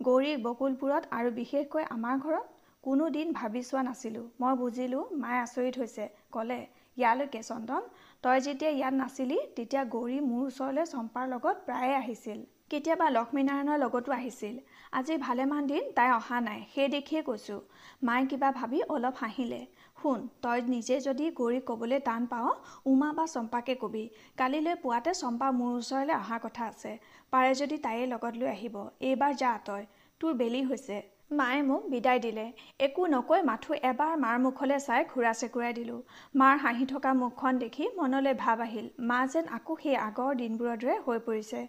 গৌৰীক 0.00 0.38
বকুলপুৰত 0.42 1.12
আৰু 1.12 1.30
বিশেষকৈ 1.34 1.84
আমাৰ 1.90 2.16
ঘৰত 2.20 2.46
কোনো 2.84 3.08
দিন 3.10 3.32
ভাবি 3.34 3.62
চোৱা 3.64 3.82
নাছিলোঁ। 3.84 4.24
মই 4.40 4.58
বুজিলোঁ 4.58 5.02
মায়ে 5.16 5.40
আচৰিত 5.40 5.74
হৈছে। 5.78 6.04
ক'লে 6.30 6.58
ইয়ালৈকে 6.96 7.40
চন্দন। 7.42 7.82
তই 8.24 8.38
যেতিয়া 8.40 8.70
ইয়াত 8.70 8.94
নাছিলি 8.94 9.38
তেতিয়া 9.56 9.82
গৌৰী 9.94 10.18
মোৰ 10.30 10.44
ওচৰলৈ 10.48 10.84
চম্পাৰ 10.92 11.24
লগত 11.28 11.56
প্ৰায়ে 11.66 11.94
আহিছিল। 12.02 12.38
কেতিয়াবা 12.70 13.06
লক্ষ্মীনাৰায়ণৰ 13.10 13.78
লগতো 13.78 14.10
আহিছিল। 14.12 14.54
আজি 14.92 15.14
ভালেমান 15.16 15.66
দিন 15.66 15.82
তাই 15.96 16.10
অহা 16.10 16.38
নাই 16.40 16.60
সেই 16.74 16.88
দেখিয়ে 16.88 17.22
কৈছোঁ। 17.22 17.60
মায়ে 18.02 18.24
কিবা 18.26 18.48
ভাবি 18.52 18.78
অলপ 18.88 19.14
হাঁহিলে। 19.16 19.60
শুন 19.98 20.20
তই 20.42 20.58
নিজে 20.68 20.96
যদি 21.00 21.26
গৌৰীক 21.30 21.64
ক'বলৈ 21.66 21.98
টান 22.00 22.22
পাৱ 22.26 22.46
উমা 22.86 23.10
বা 23.12 23.24
চম্পাকে 23.26 23.74
কবি। 23.74 24.04
কালিলৈ 24.36 24.74
পুৱাতে 24.82 25.12
চম্পা 25.14 25.48
মোৰ 25.58 25.72
ওচৰলৈ 25.78 26.14
অহা 26.14 26.38
কথা 26.38 26.62
আছে। 26.66 26.92
পাৰে 27.32 27.50
যদি 27.54 27.76
তাইয়ে 27.78 28.06
লগত 28.06 28.34
লৈ 28.40 28.48
আহিব। 28.48 28.76
এইবাৰ 29.00 29.32
যা 29.42 29.52
তই 29.64 29.82
তোৰ 30.20 30.32
বেলি 30.34 30.62
হৈছে। 30.64 30.96
মায়ে 31.30 31.62
মোক 31.62 31.82
বিদায় 31.92 32.20
দিলে। 32.26 32.46
একো 32.86 33.02
নকৈ 33.14 33.40
মাথো 33.48 33.72
এবাৰ 33.90 34.12
মাৰ 34.24 34.36
মুখলৈ 34.42 34.78
চাই 34.82 35.00
ঘূৰা 35.12 35.32
চেকুৰাই 35.40 35.72
দিলোঁ। 35.78 36.00
মাৰ 36.40 36.54
হাঁহি 36.64 36.86
থকা 36.92 37.10
মুখখন 37.22 37.54
দেখি 37.62 37.84
মনলৈ 37.98 38.34
ভাৱ 38.42 38.58
আহিল 38.66 38.86
মা 39.08 39.18
যেন 39.32 39.44
আকৌ 39.56 39.72
সেই 39.82 39.96
আগৰ 40.02 40.30
দিনবোৰৰ 40.40 40.76
দৰে 40.82 40.94
হৈ 41.06 41.18
পৰিছে। 41.26 41.60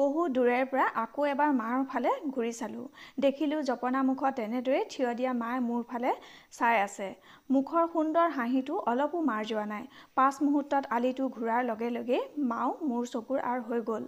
বহু 0.00 0.20
দূৰেৰ 0.36 0.64
পৰা 0.70 0.86
আকৌ 1.04 1.20
এবাৰ 1.34 1.50
মাৰ 1.60 1.84
ফালে 1.90 2.10
ঘূৰি 2.34 2.52
চালোঁ। 2.60 2.86
দেখিলোঁ 3.24 3.60
জপনা 3.68 4.00
মুখত 4.08 4.32
তেনেদৰে 4.38 4.80
থিয় 4.92 5.10
দিয়া 5.18 5.32
মায়ে 5.42 5.60
মোৰ 5.68 5.82
ফালে 5.90 6.10
চাই 6.58 6.76
আছে। 6.86 7.08
মুখৰ 7.50 7.84
সুন্দৰ 7.94 8.28
হাঁহিটো 8.36 8.74
অলপো 8.90 9.18
মাৰ 9.30 9.42
যোৱা 9.50 9.66
নাই। 9.72 9.84
পাঁচ 10.16 10.34
মুহূৰ্তত 10.44 10.84
আলিটো 10.96 11.24
ঘূৰাৰ 11.36 11.62
লগে 11.70 11.88
লগেই 11.96 12.22
মাও 12.50 12.70
মোৰ 12.88 13.04
চকুৰ 13.14 13.38
আৰ 13.50 13.58
হৈ 13.68 13.80
গ'ল। 13.90 14.04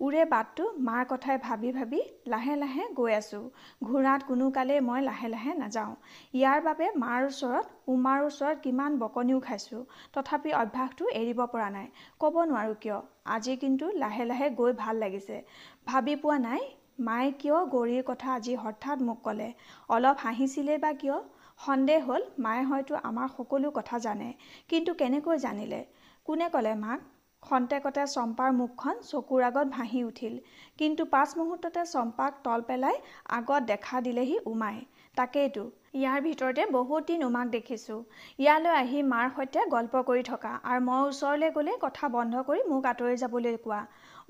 উৰে 0.00 0.24
বাটটো 0.24 0.64
মাৰ 0.78 1.04
কথাই 1.08 1.38
ভাবি 1.38 1.68
ভাবি 1.72 2.00
লাহে 2.26 2.56
লাহে 2.56 2.82
গৈ 2.94 3.12
আছোঁ। 3.12 3.38
ঘোঁৰাত 3.84 4.26
কোনো 4.26 4.48
কালেই 4.50 4.80
মই 4.80 5.00
লাহে 5.02 5.28
লাহে 5.28 5.54
নাযাওঁ। 5.54 5.94
ইয়াৰ 6.34 6.60
বাবে 6.62 6.88
মাৰ 6.96 7.28
ওচৰত 7.28 7.66
উমাৰ 7.88 8.24
ওচৰত 8.24 8.56
কিমান 8.60 8.98
বকনিও 8.98 9.40
খাইছোঁ। 9.40 9.80
তথাপি 10.12 10.52
অভ্যাসটো 10.52 11.08
এৰিব 11.12 11.40
পৰা 11.46 11.70
নাই। 11.70 11.88
ক'ব 12.20 12.36
নোৱাৰোঁ 12.44 12.76
কিয়? 12.80 12.98
আজি 13.24 13.56
কিন্তু 13.56 13.90
লাহে 13.96 14.24
লাহে 14.24 14.50
গৈ 14.50 14.76
ভাল 14.76 14.96
লাগিছে। 14.96 15.40
ভাবি 15.86 16.16
পোৱা 16.16 16.38
নাই 16.38 16.62
মায়ে 17.00 17.32
কিয় 17.40 17.58
গৌৰীৰ 17.74 18.06
কথা 18.06 18.28
আজি 18.34 18.54
হঠাৎ 18.56 18.98
মোক 19.02 19.18
ক'লে? 19.24 19.48
অলপ 19.88 20.16
হাঁহিছিলে 20.18 20.78
বা 20.78 20.92
কিয়? 21.00 21.18
সন্দেহ 21.60 22.00
হ'ল 22.06 22.22
মায়ে 22.38 22.64
হয়তো 22.64 22.94
আমাৰ 23.02 23.28
সকলো 23.36 23.68
কথা 23.70 23.96
জানে। 23.98 24.32
কিন্তু 24.68 24.94
কেনেকৈ 24.94 25.36
জানিলে? 25.38 25.84
কোনে 26.24 26.46
ক'লে 26.52 26.72
মাক? 26.80 27.00
খন্তেকতে 27.42 28.04
চম্পাৰ 28.12 28.52
মুখখন 28.58 28.96
চকুৰ 29.08 29.42
আগত 29.48 29.66
ভাহি 29.74 30.00
উঠিল। 30.04 30.34
কিন্তু 30.78 31.02
পাঁচ 31.10 31.34
মুহূৰ্ততে 31.38 31.82
চম্পাক 31.90 32.38
তল 32.44 32.64
পেলাই 32.68 32.96
আগত 33.38 33.60
দেখা 33.68 34.00
দিলেহি 34.06 34.38
উমাই। 34.52 34.78
তাকেইতো 35.16 35.62
ইয়াৰ 35.94 36.18
ভিতৰতে 36.24 36.64
বহুত 36.72 37.02
দিন 37.10 37.22
উমাক 37.26 37.52
দেখিছোঁ। 37.52 38.00
ইয়ালৈ 38.38 38.74
আহি 38.80 38.98
মাৰ 39.12 39.30
সৈতে 39.36 39.60
গল্প 39.74 40.02
কৰি 40.08 40.24
থকা 40.30 40.52
আৰু 40.70 40.80
মই 40.88 41.00
ওচৰলৈ 41.06 41.54
গ'লে 41.56 41.76
কথা 41.84 42.10
বন্ধ 42.16 42.42
কৰি 42.48 42.66
মোক 42.72 42.90
আঁতৰি 42.92 43.16
যাবলৈ 43.22 43.56
কোৱা। 43.64 43.80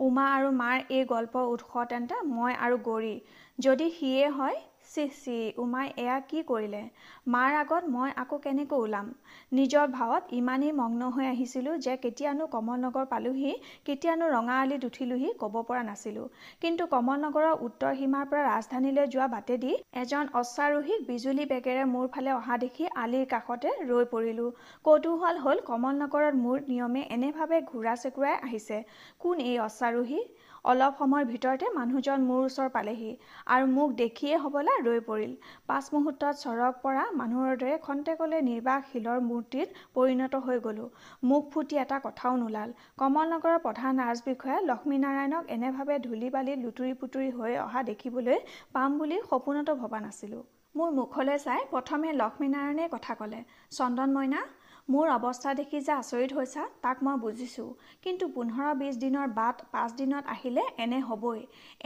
উমা 0.07 0.27
আৰু 0.37 0.53
মাৰ 0.61 0.77
এই 0.97 1.05
গল্পৰ 1.15 1.45
উৎস 1.55 1.89
তেন্তে 1.91 2.23
মই 2.31 2.53
আৰু 2.67 2.77
গৌৰী। 2.89 3.15
যদি 3.59 3.87
সিয়ে 3.99 4.27
হয় 4.39 4.57
চিহ 4.95 5.11
চি 5.23 5.37
উমাই 5.59 5.87
এয়া 5.97 6.17
কি 6.31 6.41
কৰিলে? 6.49 6.83
মাৰ 7.29 7.55
আগত 7.61 7.85
মই 7.95 8.11
আকৌ 8.23 8.37
কেনেকৈ 8.45 8.79
ওলাম? 8.79 9.07
নিজৰ 9.53 9.87
ভাৱত 9.93 10.25
ইমানেই 10.33 10.73
মগ্ন 10.81 11.09
হৈ 11.17 11.27
আহিছিলোঁ 11.27 11.75
যে 11.79 11.95
কেতিয়ানো 12.05 12.47
কমল 12.55 12.79
নগৰ 12.85 13.07
পালোহি 13.13 13.53
কেতিয়ানো 13.87 14.29
ৰঙা 14.29 14.57
আলিত 14.63 14.83
উঠিলোহি 14.85 15.29
ক'ব 15.43 15.55
পৰা 15.69 15.83
নাছিলোঁ। 15.83 16.27
কিন্তু 16.63 16.87
কমল 16.95 17.19
নগৰৰ 17.25 17.55
উত্তৰ 17.67 17.93
সীমাৰ 18.01 18.25
পৰা 18.31 18.43
ৰাজধানীলৈ 18.47 19.07
যোৱা 19.15 19.29
বাটেদি 19.35 19.73
এজন 20.03 20.25
অশ্বাৰোহীক 20.35 21.01
বিজুলী 21.09 21.45
বেগেৰে 21.53 21.85
মোৰ 21.95 22.07
ফালে 22.09 22.31
অহা 22.33 22.57
দেখি 22.59 22.85
আলিৰ 23.05 23.27
কাষতে 23.27 23.69
ৰৈ 23.85 24.05
পৰিলোঁ। 24.15 24.51
কৌতূহল 24.85 25.37
হ'ল 25.45 25.59
কমল 25.67 25.95
নগৰত 26.03 26.35
মোৰ 26.45 26.59
নিয়মে 26.69 27.03
এনেভাৱে 27.11 27.59
ঘূৰা 27.71 27.95
চেকুৰাই 28.03 28.37
আহিছে। 28.41 28.79
কোন 29.21 29.37
এই 29.45 29.57
অশ্বাৰোহী? 29.61 30.21
অলপ 30.71 30.93
সময়ৰ 31.01 31.25
ভিতৰতে 31.33 31.67
মানুহজন 31.75 32.25
মোৰ 32.29 32.41
ওচৰ 32.47 32.69
পালেহি 32.77 33.11
আৰু 33.55 33.67
মোক 33.75 33.93
দেখিয়ে 34.01 34.35
হবলা 34.45 34.73
ৰৈ 34.87 35.01
পৰিল। 35.09 35.33
পাঁচ 35.69 35.85
মুহূৰ্তত 35.95 36.35
চৰক 36.41 36.81
পৰা 36.85 37.05
মানুহৰ 37.21 37.53
দৰে 37.63 37.77
খন্তেকলৈ 37.87 38.41
নিৰ্বাক 38.49 38.89
শিলৰ 38.91 39.21
মূৰ্তিত 39.29 39.69
পৰিণত 39.97 40.35
হৈ 40.47 40.59
গলো। 40.67 40.89
মুখ 41.31 41.43
ফুটি 41.53 41.81
এটা 41.85 41.99
কথাও 42.07 42.35
নোলাল। 42.43 42.75
কমলনগৰৰ 43.01 43.59
প্ৰধান 43.67 43.93
ৰাজবিষয়া 44.05 44.59
লক্ষ্মীনাৰায়ণক 44.71 45.45
এনেভাৱে 45.57 45.97
ধূলি 46.07 46.29
বালিত 46.35 46.59
লুতুৰি 46.65 46.93
পুতুৰি 47.01 47.31
হৈ 47.39 47.53
অহা 47.67 47.81
দেখিবলৈ 47.91 48.39
পাম 48.75 48.91
বুলি 48.99 49.17
সপোনতো 49.31 49.73
ভবা 49.83 49.99
নাছিলো। 50.07 50.39
মোৰ 50.75 50.89
মুখলৈ 50.97 51.39
চাই 51.43 51.61
প্ৰথমে 51.73 52.09
লক্ষ্মীনাৰায়ণে 52.23 52.85
কথা 52.95 53.13
ক'লে 53.21 53.41
চন্দন 53.77 54.11
মইনা 54.17 54.41
মোৰ 54.89 55.09
অৱস্থা 55.13 55.53
দেখি 55.59 55.79
যে 55.79 55.93
আচৰিত 55.93 56.33
হৈছা 56.33 56.65
তাক 56.83 57.01
মই 57.03 57.17
বুজিছোঁ। 57.23 57.71
কিন্তু 58.03 58.27
পোন্ধৰ 58.35 58.75
বিছ 58.75 58.95
দিনৰ 59.05 59.33
বাট 59.39 59.65
পাঁচদিনত 59.73 60.31
আহিলে 60.35 60.67
এনে 60.79 61.01
হ'বই। 61.01 61.41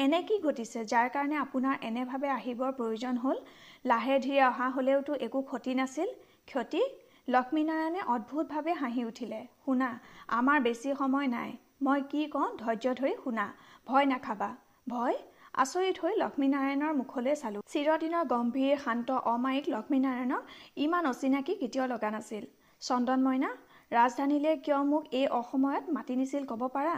এনে 0.04 0.20
কি 0.22 0.36
ঘটিছে 0.42 0.82
যাৰ 0.84 1.08
কাৰণে 1.14 1.38
আপোনাৰ 1.44 1.78
এনেভাৱে 1.82 2.28
আহিবৰ 2.34 2.74
প্ৰয়োজন 2.80 3.22
হ'ল? 3.22 3.38
লাহে 3.84 4.18
ধীৰে 4.18 4.42
অহা 4.48 4.68
হ'লেওতো 4.76 5.18
একো 5.28 5.42
ক্ষতি 5.42 5.74
নাছিল? 5.80 6.12
ক্ষতি? 6.48 6.82
লক্ষ্মীনাৰায়ণে 7.28 8.00
অদ্ভুতভাৱে 8.14 8.72
হাঁহি 8.74 9.02
উঠিলে। 9.04 9.40
শুনা 9.64 9.90
আমাৰ 10.38 10.62
বেছি 10.62 10.94
সময় 10.94 11.28
নাই। 11.36 11.50
মই 11.82 12.00
কি 12.12 12.28
কওঁ 12.36 12.48
ধৈৰ্য 12.58 12.94
ধৰি 12.94 13.14
শুনা। 13.24 13.46
ভয় 13.86 14.06
নাখাবা। 14.06 14.50
ভয়? 14.86 15.16
আচৰিত 15.62 15.96
হৈ 16.02 16.14
লক্ষ্মীনাৰায়ণৰ 16.22 16.92
মুখলৈ 16.94 17.34
চালোঁ। 17.42 17.62
চিৰদিনৰ 17.72 18.24
গম্ভীৰ 18.32 18.76
শান্ত 18.84 19.08
অমায়িক 19.32 19.66
লক্ষ্মীনাৰায়ণক 19.74 20.42
ইমান 20.84 21.04
অচিনাকি 21.06 21.52
কেতিয়াও 21.60 21.92
লগা 21.94 22.10
নাছিল। 22.16 22.44
চন্দন 22.82 23.20
মইনা 23.22 23.50
ৰাজধানীলৈ 23.92 24.54
কিয় 24.64 24.80
মোক 24.84 25.02
এই 25.12 25.26
অসময়ত 25.34 25.84
মাতি 25.96 26.14
নিছিল 26.16 26.44
ক'ব 26.50 26.62
পাৰা? 26.74 26.94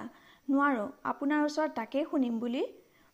নোৱাৰোঁ 0.48 0.88
আপোনাৰ 1.04 1.40
ওচৰত 1.44 1.70
তাকেই 1.74 2.04
শুনিম 2.10 2.34
বুলি। 2.40 2.62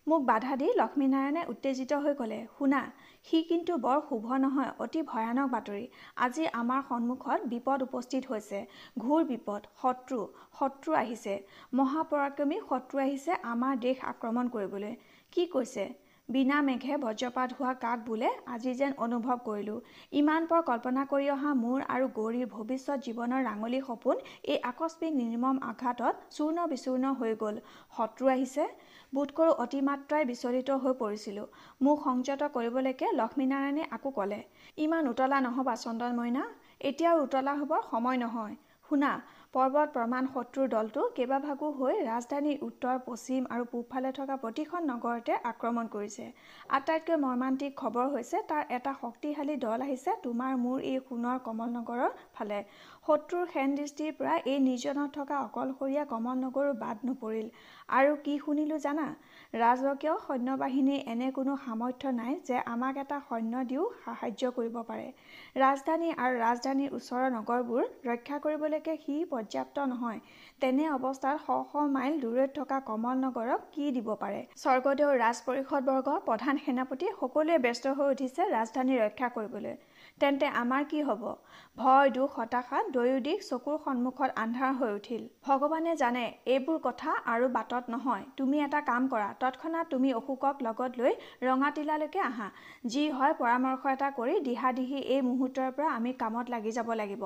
মোক 0.06 0.22
বাধা 0.24 0.54
দি 0.56 0.66
লক্ষ্মীনাৰায়ণে 0.72 1.42
উত্তেজিত 1.48 1.96
হৈ 2.04 2.14
ক'লে 2.14 2.38
শুনা 2.52 2.80
সি 3.26 3.40
কিন্তু 3.48 3.72
বৰ 3.78 3.98
শুভ 4.04 4.28
নহয় 4.36 4.70
অতি 4.78 5.02
ভয়ানক 5.04 5.48
বাতৰি। 5.54 5.84
আজি 6.26 6.44
আমাৰ 6.54 6.80
সন্মুখত 6.88 7.40
বিপদ 7.52 7.78
উপস্থিত 7.82 8.32
হৈছে 8.32 8.60
ঘোৰ 8.98 9.24
বিপদ 9.24 9.70
শত্ৰু 9.82 10.20
শত্ৰু 10.58 10.96
আহিছে। 10.96 11.34
মহাপৰাক্ৰমী 11.74 12.60
শত্ৰু 12.68 12.96
আহিছে 12.98 13.40
আমাৰ 13.46 13.80
দেশ 13.80 14.04
আক্ৰমণ 14.12 14.52
কৰিবলৈ। 14.54 14.94
কি 15.32 15.46
কৈছে? 15.48 15.84
বিনা 16.28 16.56
মেঘে 16.62 16.96
বজ্ৰপাত 17.02 17.54
হোৱা 17.58 17.70
কাক 17.82 18.00
বোলে 18.06 18.30
আজি 18.54 18.72
যেন 18.80 18.92
অনুভৱ 19.04 19.38
কৰিলোঁ। 19.44 19.76
ইমান 20.12 20.48
পৰ 20.50 20.60
কল্পনা 20.62 21.04
কৰি 21.12 21.28
অহা 21.34 21.52
মোৰ 21.60 21.84
আৰু 21.86 22.08
গৌৰীৰ 22.18 22.50
ভৱিষ্যত 22.50 22.98
জীৱনৰ 23.06 23.46
ৰাঙলী 23.46 23.80
সপোন 23.86 24.20
এই 24.46 24.58
আকস্মিক 24.70 25.12
নিৰ্মম 25.14 25.62
আঘাতত 25.70 26.14
চূৰ্ণ 26.36 26.66
বিচূৰ্ণ 26.72 27.14
হৈ 27.20 27.32
গ'ল। 27.42 27.56
শত্ৰু 27.96 28.30
আহিছে। 28.34 28.66
বোধ 29.12 29.34
কৰোঁ 29.36 29.54
অতিমাত্ৰাই 29.64 30.22
বিচলিত 30.24 30.78
হৈ 30.82 30.94
পৰিছিলোঁ। 31.00 31.46
মোক 31.80 32.04
সংযত 32.04 32.42
কৰিবলৈকে 32.54 33.06
লক্ষ্মীনাৰায়ণে 33.14 33.84
আকৌ 33.90 34.10
ক'লে 34.16 34.40
ইমান 34.78 35.04
উতলা 35.08 35.38
নহ'বা 35.40 35.74
চন্দন 35.84 36.12
মইনা 36.18 36.44
এতিয়াও 36.82 37.16
উতলা 37.24 37.52
হ'বৰ 37.60 37.80
সময় 37.90 38.18
নহয়। 38.18 38.54
শুনা 38.86 39.10
পৰ্বত 39.54 39.92
প্ৰমাণ 39.92 40.26
শত্ৰুৰ 40.32 40.66
দলটো 40.72 41.02
কেইবাভাগো 41.16 41.68
হৈ 41.76 41.94
ৰাজধানীৰ 42.06 42.64
উত্তৰ 42.64 42.98
পশ্চিম 43.04 43.46
আৰু 43.50 43.64
পূবফালে 43.70 44.10
থকা 44.12 44.34
প্ৰতিখন 44.42 44.84
নগৰতে 44.86 45.38
আক্ৰমণ 45.50 45.88
কৰিছে। 45.88 46.26
আটাইতকৈ 46.70 47.16
মৰ্মান্তিক 47.22 47.72
খবৰ 47.76 48.10
হৈছে 48.12 48.42
তাৰ 48.46 48.74
এটা 48.76 48.92
শক্তিশালী 48.98 49.56
দল 49.62 49.86
আহিছে 49.86 50.16
তোমাৰ 50.22 50.58
মোৰ 50.58 50.84
এই 50.84 51.00
সোণৰ 51.06 51.40
কমল 51.46 51.72
নগৰৰ 51.72 52.12
ফালে। 52.34 52.58
শত্ৰুৰ 53.08 53.44
সেন 53.50 53.74
দৃষ্টিৰ 53.76 54.16
পৰা 54.16 54.32
এই 54.44 54.58
নিৰ্জনত 54.62 55.12
থকা 55.12 55.36
অকলশৰীয়া 55.42 56.04
কমল 56.08 56.40
নগৰো 56.40 56.72
বাদ 56.80 57.04
নপৰিল। 57.08 57.46
আৰু 57.98 58.16
কি 58.26 58.34
শুনিলোঁ 58.40 58.78
জানা? 58.86 59.06
ৰাজকীয় 59.54 60.16
সৈন্যবাহিনীৰ 60.24 61.06
এনে 61.12 61.30
কোনো 61.38 61.54
সামৰ্থ্য 61.62 62.12
নাই 62.18 62.34
যে 62.48 62.58
আমাক 62.74 63.00
এটা 63.04 63.20
সৈন্য 63.28 63.62
দিও 63.70 63.86
সাহায্য 64.04 64.50
কৰিব 64.58 64.76
পাৰে। 64.90 65.06
ৰাজধানী 65.64 66.10
আৰু 66.24 66.34
ৰাজধানীৰ 66.44 66.98
ওচৰৰ 66.98 67.32
নগৰবোৰ 67.36 67.82
ৰক্ষা 68.10 68.40
কৰিবলৈকে 68.46 68.98
সি 69.04 69.16
পৰ্যাপ্ত 69.32 69.88
নহয়। 69.92 70.20
তেনে 70.60 70.84
অৱস্থাত 70.90 71.36
শ 71.46 71.58
শ 71.70 71.88
মাইল 71.96 72.20
দূৰৈত 72.20 72.50
থকা 72.58 72.80
কমল 72.90 73.16
নগৰক 73.26 73.68
কি 73.74 73.90
দিব 73.96 74.08
পাৰে? 74.22 74.40
স্বৰ্গদেউ 74.64 75.10
ৰাজ 75.24 75.38
পৰিষদবৰ্গ 75.48 76.18
প্ৰধান 76.28 76.64
সেনাপতি 76.66 77.14
সকলোৱে 77.20 77.56
ব্যস্ত 77.64 77.84
হৈ 77.98 78.14
উঠিছে 78.14 78.42
ৰাজধানী 78.56 79.00
ৰক্ষা 79.04 79.36
কৰিবলৈ। 79.38 79.74
তেন্তে 80.20 80.46
আমাৰ 80.60 80.84
কি 80.90 81.00
হ'ব? 81.02 81.22
ভয় 81.76 82.08
দুখ 82.14 82.30
হতাশাত 82.38 82.84
দুয়োদিশ 82.94 83.48
চকুৰ 83.50 83.76
সন্মুখত 83.84 84.30
আন্ধাৰ 84.36 84.72
হৈ 84.78 84.90
উঠিল। 84.94 85.22
ভগৱানে 85.46 85.92
জানে 85.96 86.24
এইবোৰ 86.46 86.78
কথা 86.82 87.14
আৰু 87.32 87.50
বাটত 87.56 87.94
নহয়। 87.94 88.24
তুমি 88.36 88.56
এটা 88.64 88.80
কাম 88.80 89.06
কৰা 89.08 89.28
তৎক্ষণাত 89.40 89.86
তুমি 89.90 90.08
অশোকক 90.12 90.64
লগত 90.66 90.90
লৈ 91.00 91.12
ৰঙাটিলালৈকে 91.42 92.20
আহা। 92.20 92.48
যি 92.92 93.04
হয় 93.10 93.34
পৰামৰ্শ 93.40 93.94
এটা 93.94 94.08
কৰি 94.18 94.34
দিহা 94.48 94.72
দিহি 94.72 94.98
এই 95.14 95.20
মুহূৰ্তৰ 95.20 95.70
পৰা 95.76 95.88
আমি 95.92 96.12
কামত 96.22 96.46
লাগি 96.50 96.72
যাব 96.72 96.92
লাগিব। 97.02 97.22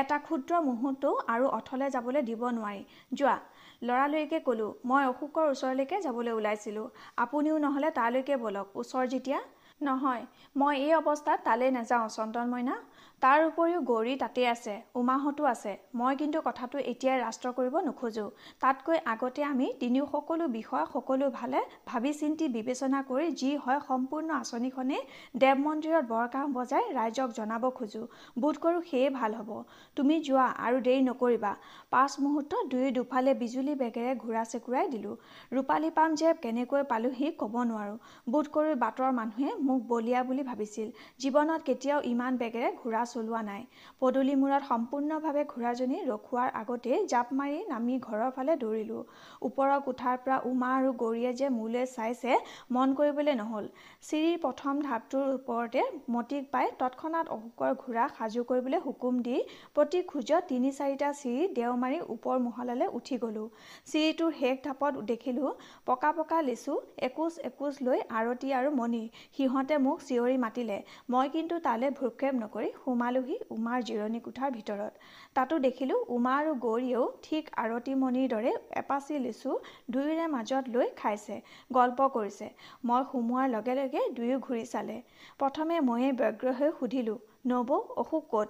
এটা 0.00 0.16
ক্ষুদ্ৰ 0.26 0.52
মুহূৰ্তও 0.68 1.14
আৰু 1.28 1.46
অথলে 1.58 1.86
যাবলৈ 1.90 2.22
দিব 2.30 2.42
নোৱাৰি। 2.58 2.82
যোৱা 3.12 3.38
লৰালৰিকে 3.82 4.38
ক'লোঁ 4.46 4.70
মই 4.84 5.02
অশোকৰ 5.06 5.44
ওচৰলৈকে 5.54 5.96
যাবলৈ 6.02 6.32
ওলাইছিলোঁ। 6.32 6.86
আপুনিও 7.24 7.56
নহ'লে 7.64 7.90
তালৈকে 7.98 8.34
ব'লক। 8.36 8.66
ওচৰ 8.74 9.04
যেতিয়া 9.14 9.40
নহয় 9.88 10.24
মই 10.56 10.74
এই 10.86 10.92
অৱস্থাত 11.00 11.38
তালৈ 11.46 11.70
নাযাওঁ 11.76 12.08
চন্দন 12.16 12.46
মইনা। 12.52 12.76
তাৰ 13.22 13.40
উপৰিও 13.48 13.80
গৌৰী 13.88 14.12
তাতেই 14.20 14.46
আছে 14.46 14.72
উমাহঁতো 14.94 15.44
আছে। 15.46 15.72
মই 15.94 16.14
কিন্তু 16.20 16.38
কথাটো 16.44 16.78
এতিয়াই 16.82 17.18
ৰাষ্ট্ৰ 17.20 17.50
কৰিব 17.58 17.74
নোখোজোঁ। 17.88 18.30
তাতকৈ 18.60 18.98
আগতে 19.06 19.42
আমি 19.44 19.66
তিনিও 19.80 20.06
সকলো 20.06 20.48
বিষয় 20.48 20.86
সকলো 20.94 21.28
ভালে 21.30 21.60
ভাবি 21.86 22.12
চিন্তি 22.20 22.48
বিবেচনা 22.48 23.02
কৰি 23.10 23.26
যি 23.42 23.50
হয় 23.56 23.78
সম্পূৰ্ণ 23.88 24.28
আঁচনিখনেই 24.36 25.02
দেৱ 25.36 25.54
মন্দিৰত 25.60 26.04
বৰকাহ 26.08 26.48
বজাই 26.56 26.84
ৰাইজক 26.98 27.28
জনাব 27.38 27.66
খোজোঁ। 27.78 28.06
বোধ 28.40 28.56
কৰোঁ 28.64 28.82
সেয়ে 28.90 29.08
ভাল 29.10 29.32
হ'ব। 29.38 29.50
তুমি 29.96 30.16
যোৱা 30.26 30.46
আৰু 30.66 30.82
দেৰি 30.88 31.06
নকৰিবা। 31.10 31.52
পাঁচ 31.92 32.12
মুহূৰ্তত 32.18 32.62
দুয়ো 32.70 32.90
দুফালে 32.90 33.36
বিজুলী 33.36 33.74
বেগেৰে 33.76 34.12
ঘূৰা 34.16 34.42
চেকুৰাই 34.52 34.86
দিলোঁ। 34.94 35.14
ৰূপালী 35.52 35.90
পাম 35.96 36.10
যে 36.14 36.34
কেনেকৈ 36.42 36.82
পালোহি 36.90 37.32
ক'ব 37.38 37.54
নোৱাৰোঁ। 37.70 37.96
বোধ 38.32 38.46
কৰোঁ 38.54 38.74
বাটৰ 38.82 39.10
মানুহে 39.12 39.48
মোক 39.62 39.80
বলিয়া 39.88 40.20
বুলি 40.28 40.42
ভাবিছিল। 40.50 40.88
জীৱনত 41.20 41.60
কেতিয়াও 41.62 42.00
ইমান 42.12 42.32
বেগেৰে 42.38 42.70
ঘোঁৰা 42.82 43.02
চলোৱা 43.14 43.40
নাই। 43.50 43.62
পদূলি 44.00 44.34
মূৰত 44.42 44.62
সম্পূৰ্ণভাৱে 44.70 45.42
ঘোঁৰাজনী 45.52 45.98
ৰখোৱাৰ 46.12 46.48
আগতেই 46.60 46.98
জাপ 47.12 47.28
মাৰি 47.38 47.58
নামি 47.72 47.94
ঘৰৰ 48.06 48.30
ফালে 48.36 48.52
দৌৰিলোঁ। 48.62 49.02
ওপৰৰ 49.46 49.70
কোঠাৰ 49.86 50.16
পৰা 50.24 50.36
উমা 50.50 50.70
আৰু 50.78 50.90
গৌৰীয়ে 51.02 51.32
যে 51.40 51.48
মোলৈ 51.58 51.84
চাইছে 51.96 52.32
মন 52.74 52.88
কৰিবলৈ 52.98 53.34
নহ'ল। 53.40 53.66
চিৰিৰ 54.08 54.36
প্ৰথম 54.44 54.74
ঢাপটোৰ 54.86 55.26
ওপৰতে 55.38 55.82
মতিক 56.14 56.44
পাই 56.52 56.66
তৎক্ষণাত 56.80 57.26
অশোকৰ 57.36 57.72
ঘোঁৰা 57.82 58.04
সাজু 58.16 58.44
কৰিবলৈ 58.50 58.78
হুকুম 58.86 59.14
দি 59.26 59.36
প্ৰতি 59.76 60.00
খোজত 60.10 60.42
তিনি 60.50 60.70
চাৰিটা 60.78 61.08
চিৰি 61.20 61.42
দেও 61.58 61.72
মাৰি 61.82 61.98
ওপৰ 62.14 62.36
মহলালৈ 62.46 62.88
উঠি 62.98 63.16
গ'লোঁ। 63.24 63.48
চিৰিটোৰ 63.90 64.32
শেষ 64.40 64.56
ঢাপত 64.64 64.92
দেখিলোঁ 65.10 65.50
পকা 65.86 66.10
পকা 66.18 66.38
লিচু 66.48 66.74
একোচ 67.08 67.38
একোচ 67.48 67.74
লৈ 67.86 67.98
আৰতি 68.18 68.48
আৰু 68.58 68.70
মণি। 68.80 69.02
সিহঁতে 69.36 69.78
মোক 69.86 69.98
চিঞৰি 70.08 70.36
মাতিলে। 70.44 70.78
মই 71.12 71.26
কিন্তু 71.34 71.54
তালৈ 71.66 71.90
ভ্ৰক্ষেপ 71.98 72.34
নকৰি 72.42 72.68
সোমালোহি 73.02 73.36
উমাৰ 73.54 73.80
জিৰণি 73.86 74.18
কোঠাৰ 74.24 74.50
ভিতৰত। 74.56 74.92
তাতো 75.36 75.56
দেখিলোঁ 75.62 75.96
উমা 76.16 76.34
আৰু 76.40 76.50
গৌৰীয়েও 76.64 77.06
ঠিক 77.26 77.48
আৰতিমণিৰ 77.62 78.28
দৰে 78.32 78.52
এপাচি 78.80 79.18
লিচু 79.24 79.50
দুয়োৰে 79.92 80.26
মাজত 80.34 80.74
লৈ 80.74 80.88
খাইছে 81.00 81.38
গল্প 81.78 82.06
কৰিছে। 82.16 82.46
মই 82.90 83.02
সোমোৱাৰ 83.08 83.48
লগে 83.54 83.74
লগে 83.80 84.02
দুয়ো 84.18 84.36
ঘূৰি 84.46 84.62
চালে। 84.74 84.98
প্ৰথমে 85.40 85.80
ময়ে 85.88 86.12
ব্যগ্ৰ 86.20 86.54
হৈ 86.60 86.70
সুধিলোঁ 86.78 87.18
নবৌ 87.52 87.80
অশোক 88.04 88.28
ক'ত? 88.34 88.48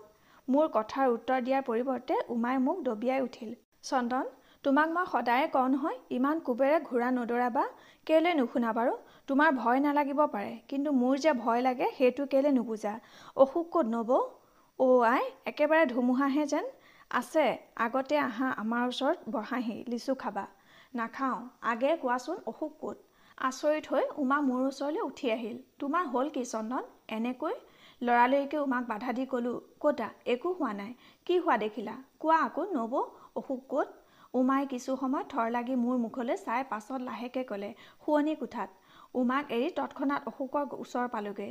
মোৰ 0.49 0.67
কথাৰ 0.77 1.07
উত্তৰ 1.17 1.39
দিয়াৰ 1.47 1.63
পৰিৱৰ্তে 1.71 2.15
উমাই 2.37 2.63
মোক 2.67 2.85
দবিয়াই 2.89 3.21
উঠিল 3.29 3.51
চন্দন 3.91 4.31
তোমাক 4.65 4.89
মই 4.97 5.07
সদায়ে 5.13 5.47
কওঁ 5.57 5.69
নহয় 5.71 5.99
ইমান 6.19 6.45
কোবেৰে 6.47 6.77
ঘোঁৰা 6.89 7.09
নদৌৰাবা 7.17 7.65
কেলৈ 8.07 8.33
নুশুনা 8.41 8.77
বাৰু? 8.79 8.93
তোমাৰ 9.29 9.51
ভয় 9.57 9.81
নালাগিব 9.87 10.21
পাৰে 10.37 10.53
কিন্তু 10.71 10.95
মোৰ 11.01 11.19
যে 11.25 11.33
ভয় 11.43 11.67
লাগে 11.67 11.91
সেইটো 11.99 12.31
কেলৈ 12.33 12.57
নুবুজা? 12.59 12.95
অশোক 13.43 13.67
ক'ত 13.75 13.87
নবৌ? 13.97 14.21
অ' 14.79 15.03
আই 15.07 15.25
একেবাৰে 15.47 15.85
ধুমুহাহে 15.87 16.45
যেন 16.47 16.67
আছে। 17.11 17.43
আগতে 17.85 18.17
আহা 18.21 18.49
আমাৰ 18.63 18.83
ওচৰত 18.89 19.19
বহাহি 19.31 19.77
লিচু 19.89 20.15
খাবা 20.15 20.45
নাখাওঁ 20.95 21.39
আগে 21.73 21.91
কোৱাচোন 22.03 22.39
অশোক 22.47 22.73
ক'ত? 22.81 22.97
আচৰিত 23.39 23.85
হৈ 23.93 24.05
উমা 24.23 24.39
মোৰ 24.49 24.63
ওচৰলৈ 24.67 25.03
উঠি 25.05 25.31
আহিল। 25.37 25.57
তোমাৰ 25.79 26.05
হ'ল 26.13 26.33
কি 26.35 26.43
চন্দন? 26.45 26.85
এনেকৈ 27.11 27.55
লৰালৰিকে 28.03 28.59
উমাক 28.59 28.85
বাধা 28.89 29.11
দি 29.13 29.25
ক'লোঁ 29.29 29.57
ক'তা 29.81 30.09
একো 30.27 30.51
হোৱা 30.59 30.73
নাই 30.75 30.93
কি 31.27 31.35
হোৱা 31.39 31.57
দেখিলা? 31.65 31.95
কোৱা 32.19 32.39
আকৌ 32.43 32.63
নবৌ 32.73 33.03
অশোক 33.37 33.61
ক'ত? 33.69 33.89
উমাই 34.35 34.63
কিছু 34.69 34.91
সময় 34.97 35.25
থৰ 35.33 35.47
লাগি 35.53 35.75
মোৰ 35.81 35.97
মুখলৈ 36.05 36.37
চাই 36.43 36.61
পাছত 36.71 37.01
লাহেকৈ 37.03 37.45
ক'লে 37.51 37.71
শোৱনি 38.03 38.35
কোঠাত? 38.37 38.69
উমাক 39.15 39.51
এৰি 39.55 39.67
তৎক্ষণাত 39.77 40.31
অশোকৰ 40.31 40.71
ওচৰ 40.75 41.09
পালোগৈ। 41.15 41.49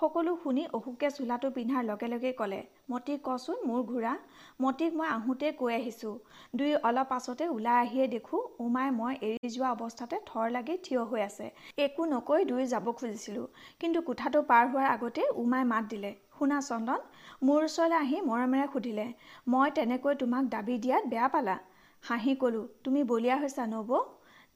সকলো 0.00 0.32
শুনি 0.44 0.62
অশোকে 0.78 1.08
চোলাটো 1.10 1.48
পিন্ধাৰ 1.56 1.82
লগে 1.84 2.08
লগে 2.08 2.30
ক'লে 2.38 2.60
মতিক 2.92 3.18
কচোন 3.26 3.58
মোৰ 3.64 3.82
ঘোঁৰা। 3.88 4.12
মতিক 4.60 4.96
মই 5.00 5.08
আহোঁতেই 5.08 5.52
কৈ 5.58 5.74
আহিছোঁ। 5.74 6.12
দুই 6.54 6.70
অলপ 6.82 7.10
পাছতে 7.10 7.48
ওলাই 7.48 7.76
আহিয়ে 7.82 8.06
দেখোঁ 8.14 8.40
উমাই 8.60 8.94
মই 9.00 9.18
এৰি 9.22 9.50
যোৱা 9.50 9.68
অৱস্থাতে 9.74 10.20
থৰ 10.30 10.46
লাগি 10.54 10.76
থিয় 10.84 11.02
হৈ 11.04 11.22
আছে। 11.26 11.50
একো 11.86 12.02
নকৈ 12.06 12.40
দুই 12.46 12.66
যাব 12.66 12.88
খুজিছিলোঁ। 12.94 13.46
কিন্তু 13.80 14.04
কোঠাটো 14.08 14.42
পাৰ 14.50 14.64
হোৱাৰ 14.72 14.88
আগতে 14.94 15.28
উমাই 15.44 15.68
মাত 15.72 15.84
দিলে 15.92 16.14
শুনা 16.32 16.62
চন্দন 16.68 17.00
মোৰ 17.46 17.60
ওচৰলৈ 17.66 17.98
আহি 17.98 18.18
মৰমেৰে 18.30 18.66
সুধিলে 18.72 19.06
মই 19.48 19.76
তেনেকৈ 19.76 20.14
তোমাক 20.20 20.50
দাবী 20.54 20.74
দিয়াত 20.78 21.04
বেয়া 21.12 21.28
পালা? 21.28 21.56
হাঁহি 22.02 22.32
ক'লোঁ 22.40 22.64
তুমি 22.84 23.00
বলিয়া 23.10 23.36
হৈছা 23.38 23.64
নবৌ। 23.68 24.02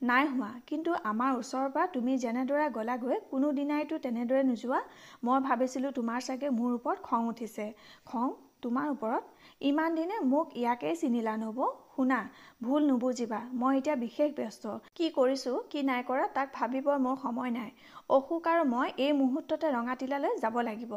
নাই 0.03 0.25
হোৱা। 0.27 0.49
কিন্তু 0.67 0.91
আমাৰ 1.11 1.37
ওচৰৰ 1.37 1.69
পৰা 1.75 1.87
তুমি 1.93 2.13
যেনেদৰে 2.25 2.65
গ'লাগৈ 2.73 3.17
কোনোদিনাইতো 3.31 3.99
তেনেদৰে 3.99 4.43
নোযোৱা। 4.49 4.81
মই 5.25 5.39
ভাবিছিলোঁ 5.41 5.93
তোমাৰ 5.99 6.21
চাগে 6.27 6.51
মোৰ 6.59 6.75
ওপৰত 6.75 6.99
খং 7.03 7.23
উঠিছে। 7.29 7.67
খং 8.07 8.27
তোমাৰ 8.63 8.91
ওপৰত? 8.91 9.23
ইমান 9.61 9.95
দিনে 9.95 10.17
মোক 10.25 10.47
ইয়াকেই 10.57 10.95
চিনিলা 10.97 11.35
নব 11.37 11.59
শুনা 11.97 12.19
ভুল 12.63 12.83
নুবুজিবা। 12.91 13.41
মই 13.55 13.79
এতিয়া 13.79 13.97
বিশেষ 13.97 14.31
ব্যস্ত। 14.37 14.65
কি 14.95 15.07
কৰিছোঁ 15.11 15.57
কি 15.71 15.83
নাই 15.83 16.03
কৰা 16.11 16.29
তাক 16.37 16.53
ভাবিবৰ 16.55 16.99
মোৰ 16.99 17.17
সময় 17.23 17.51
নাই। 17.51 17.71
অশোক 18.11 18.51
আৰু 18.53 18.63
মই 18.75 18.89
এই 18.99 19.13
মুহূৰ্ততে 19.23 19.73
ৰঙাটিলালৈ 19.77 20.33
যাব 20.45 20.61
লাগিব। 20.69 20.93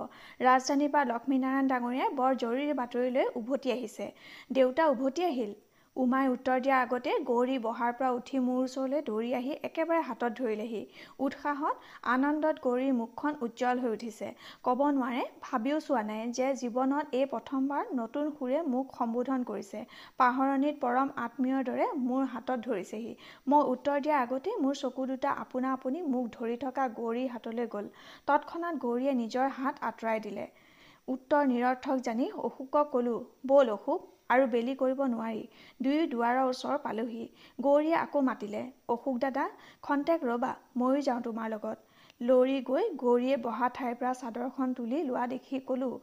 ৰাজধানীৰ 0.47 0.93
পৰা 0.93 1.03
লক্ষ্মীনাৰায়ণ 1.11 1.65
ডাঙৰীয়াই 1.71 2.09
বৰ 2.19 2.31
জৰুৰী 2.43 2.77
বাতৰি 2.81 3.09
লৈ 3.17 3.25
উভতি 3.35 3.69
আহিছে। 3.71 4.05
দেউতা 4.51 4.83
উভতি 4.93 5.21
আহিল। 5.23 5.51
উমাই 6.01 6.27
উত্তৰ 6.31 6.59
দিয়াৰ 6.65 6.83
আগতে 6.85 7.13
গৌৰী 7.27 7.55
বহাৰ 7.63 7.95
পৰা 7.95 8.09
উঠি 8.17 8.39
মোৰ 8.43 8.59
ওচৰলৈ 8.59 9.01
দৌৰি 9.07 9.31
আহি 9.39 9.55
একেবাৰে 9.69 10.03
হাতত 10.09 10.37
ধৰিলেহি। 10.37 10.79
উৎসাহত 11.25 11.89
আনন্দত 12.11 12.63
গৌৰীৰ 12.65 12.93
মুখখন 12.99 13.39
উজ্জ্বল 13.47 13.81
হৈ 13.83 13.91
উঠিছে। 13.95 14.29
ক'ব 14.67 14.83
নোৱাৰে 14.91 15.25
ভাবিও 15.47 15.79
চোৱা 15.87 16.03
নাই 16.11 16.21
যে 16.37 16.47
জীৱনত 16.61 17.19
এই 17.19 17.25
প্ৰথমবাৰ 17.33 17.91
নতুন 17.99 18.31
সুৰে 18.37 18.61
মোক 18.69 18.95
সম্বোধন 18.99 19.43
কৰিছে। 19.51 19.83
পাহৰণিত 20.19 20.75
পৰম 20.85 21.11
আত্মীয়ৰ 21.25 21.67
দৰে 21.69 21.89
মোৰ 22.05 22.23
হাতত 22.33 22.59
ধৰিছেহি। 22.67 23.13
মই 23.47 23.61
উত্তৰ 23.73 23.97
দিয়াৰ 23.99 24.19
আগতে 24.21 24.55
মোৰ 24.63 24.79
চকু 24.83 25.09
দুটা 25.11 25.35
আপোনা 25.43 25.75
আপুনি 25.79 26.07
মোক 26.15 26.31
ধৰি 26.37 26.57
থকা 26.63 26.87
গৌৰীৰ 27.01 27.29
হাতলৈ 27.35 27.71
গ'ল। 27.75 27.93
তৎক্ষণাত 28.27 28.75
গৌৰীয়ে 28.85 29.13
নিজৰ 29.21 29.47
হাত 29.59 29.75
আঁতৰাই 29.89 30.27
দিলে। 30.27 30.47
উত্তৰ 31.09 31.45
নিৰৰ্থক 31.47 32.01
জানি 32.03 32.25
অশোকক 32.43 32.89
ক'লোঁ 32.91 33.19
ব'ল 33.47 33.69
অশোক 33.73 34.07
আৰু 34.29 34.47
বেলি 34.47 34.73
কৰিব 34.75 34.99
নোৱাৰি। 35.07 35.43
দুয়ো 35.81 36.03
দুৱাৰৰ 36.09 36.39
ওচৰ 36.45 36.75
পালোহি। 36.83 37.21
গৌৰীয়ে 37.59 37.95
আকৌ 37.99 38.21
মাতিলে 38.23 38.61
অশোক 38.89 39.15
দাদা 39.21 39.45
খন্তেক 39.81 40.25
ৰ'বা 40.25 40.51
ময়ো 40.75 40.99
যাওঁ 41.07 41.21
তোমাৰ 41.23 41.47
লগত। 41.51 41.77
লৰি 42.21 42.57
গৈ 42.63 42.85
গৌৰীয়ে 42.97 43.37
বহা 43.43 43.69
ঠাইৰ 43.75 43.95
পৰা 43.95 44.11
চাদৰখন 44.19 44.73
তুলি 44.73 44.99
লোৱা 45.03 45.25
দেখি 45.29 45.61
ক'লোঁ 45.67 45.93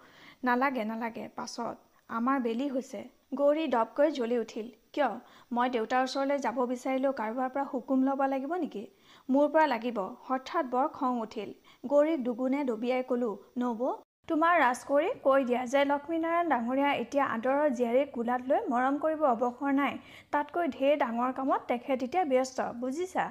নালাগে 0.45 0.85
নালাগে 0.85 1.27
পাছত। 1.37 1.77
আমাৰ 2.11 2.43
বেলি 2.43 2.67
হৈছে। 2.71 3.03
গৌৰী 3.35 3.65
দপকৈ 3.69 4.11
জ্বলি 4.13 4.37
উঠিল 4.39 4.67
কিয়? 4.95 5.09
মই 5.53 5.71
দেউতাৰ 5.71 6.03
ওচৰলৈ 6.05 6.43
যাব 6.43 6.59
বিচাৰিলেও 6.71 7.13
কাৰোবাৰ 7.21 7.49
পৰা 7.55 7.65
হুকুম 7.73 8.05
ল'ব 8.05 8.21
লাগিব 8.27 8.53
নেকি? 8.57 8.83
মোৰ 9.29 9.47
পৰা 9.53 9.67
লাগিব। 9.67 9.99
হঠাৎ 10.27 10.71
বৰ 10.71 10.87
খং 10.95 11.23
উঠিল। 11.23 11.55
গৌৰীক 11.87 12.21
দুগুণে 12.25 12.61
দবিয়াই 12.65 13.09
ক'লোঁ 13.09 13.35
নবৌ 13.59 13.95
তোমাৰ 14.31 14.55
ৰাজকৌৰী 14.61 15.11
কৈ 15.25 15.45
দিয়া 15.49 15.61
যে 15.73 15.81
লক্ষ্মীনাৰায়ণ 15.89 16.49
ডাঙৰীয়া 16.53 16.91
এতিয়া 17.03 17.25
আদৰৰ 17.35 17.69
জীয়াৰীক 17.79 18.09
কোলাত 18.15 18.49
লৈ 18.51 18.61
মৰম 18.71 18.97
কৰিব 19.03 19.21
অৱসৰ 19.27 19.75
নাই। 19.75 19.93
তাতকৈ 20.33 20.71
ঢেৰ 20.77 20.97
ডাঙৰ 21.03 21.35
কামত 21.37 21.61
তেখেত 21.69 22.07
এতিয়া 22.07 22.25
ব্যস্ত 22.33 22.65
বুজিছা? 22.81 23.27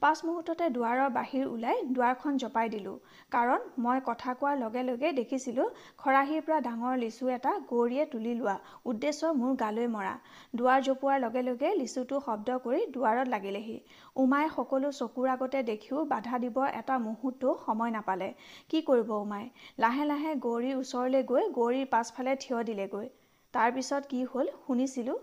পাঁচ 0.00 0.22
মুহূৰ্ততে 0.26 0.66
দুৱাৰৰ 0.76 1.12
বাহিৰ 1.18 1.44
ওলাই 1.50 1.76
দুৱাৰখন 1.98 2.40
জপাই 2.44 2.72
দিলোঁ। 2.72 2.94
কাৰণ 3.34 3.68
মই 3.84 4.02
কথা 4.08 4.34
কোৱাৰ 4.40 4.56
লগে 4.64 4.82
লগে 4.88 5.12
দেখিছিলোঁ 5.20 5.68
খৰাহীৰ 6.02 6.42
পৰা 6.48 6.58
ডাঙৰ 6.66 6.98
লিচু 7.04 7.30
এটা 7.36 7.52
গৌৰীয়ে 7.70 8.04
তুলি 8.12 8.34
লোৱা 8.40 8.56
উদ্দেশ্য 8.90 9.32
মোৰ 9.42 9.54
গালৈ 9.62 9.88
মৰা। 9.94 10.14
দুৱাৰ 10.56 10.80
জপোৱাৰ 10.88 11.22
লগে 11.26 11.42
লগে 11.50 11.72
লিচুটো 11.80 12.20
শব্দ 12.26 12.58
কৰি 12.66 12.80
দুৱাৰত 12.94 13.26
লাগিলেহি। 13.34 13.78
উমাই 14.16 14.50
সকলো 14.56 14.92
চকুৰ 14.98 15.30
আগতে 15.36 15.62
দেখিও 15.70 16.04
বাধা 16.12 16.42
দিব 16.44 16.60
এটা 16.80 16.98
মুহূৰ্তো 17.06 17.56
সময় 17.64 17.96
নাপালে। 17.96 18.28
কি 18.70 18.78
কৰিব 18.90 19.16
উমাই? 19.20 19.48
লাহে 19.82 20.10
লাহে 20.12 20.38
গৌৰীৰ 20.40 20.76
ওচৰলৈ 20.76 21.22
গৈ 21.26 21.44
গৌৰীৰ 21.54 21.86
পাছফালে 21.90 22.36
থিয় 22.38 22.62
দিলেগৈ। 22.64 23.08
তাৰপিছত 23.54 24.02
কি 24.06 24.20
হ'ল 24.28 24.46
শুনিছিলোঁ 24.60 25.18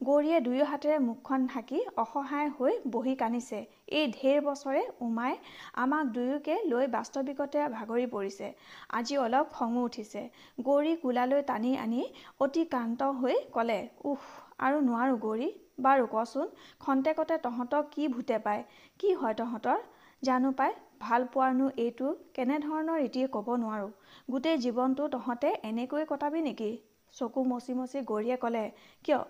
গৌৰীয়ে 0.00 0.38
দুয়ো 0.40 0.64
হাতেৰে 0.66 0.96
মুখখন 1.02 1.44
ঢাকি 1.48 1.78
অসহায় 1.96 2.50
হৈ 2.54 2.74
বহি 2.90 3.14
কান্দিছে। 3.16 3.60
এই 3.92 4.06
ঢেৰ 4.12 4.38
বছৰে 4.44 4.82
উমাই 5.00 5.36
আমাক 5.82 6.10
দুয়োকে 6.12 6.56
লৈ 6.66 6.86
বাস্তৱিকতে 6.92 7.64
ভাগৰি 7.72 8.06
পৰিছে। 8.08 8.50
আজি 8.92 9.16
অলপ 9.18 9.46
খঙো 9.52 9.84
উঠিছে। 9.84 10.22
গৌৰী 10.62 10.92
কোলালৈ 10.98 11.42
টানি 11.46 11.72
আনি 11.78 12.02
অতি 12.40 12.64
ক্ৰান্ত 12.66 13.10
হৈ 13.16 13.36
ক'লে 13.52 13.78
উহ 14.04 14.26
আৰু 14.60 14.82
নোৱাৰোঁ 14.84 15.18
গৌৰী। 15.20 15.48
বাৰু 15.80 16.04
কচোন 16.10 16.46
খন্তেকতে 16.80 17.36
তহঁতক 17.40 17.88
কি 17.90 18.08
ভূতে 18.10 18.38
পায়? 18.40 18.62
কি 19.00 19.08
হয় 19.14 19.34
তহঁতৰ? 19.34 19.78
জানো 20.22 20.50
পাই 20.52 20.72
ভাল 21.00 21.22
পোৱাৰনো 21.32 21.66
এইটো 21.76 22.10
কেনেধৰণৰ 22.34 23.00
ৰীতি 23.00 23.24
ক'ব 23.32 23.48
নোৱাৰোঁ। 23.56 23.90
গোটেই 24.30 24.56
জীৱনটো 24.58 25.08
তহঁতে 25.08 25.50
এনেকৈ 25.64 26.06
কটাবি 26.06 26.40
নেকি? 26.42 26.70
চকু 27.14 27.44
মচি 27.44 27.74
মচি 27.74 28.02
গৌৰীয়ে 28.02 28.36
ক'লে 28.36 28.62
কিয়? 29.04 29.20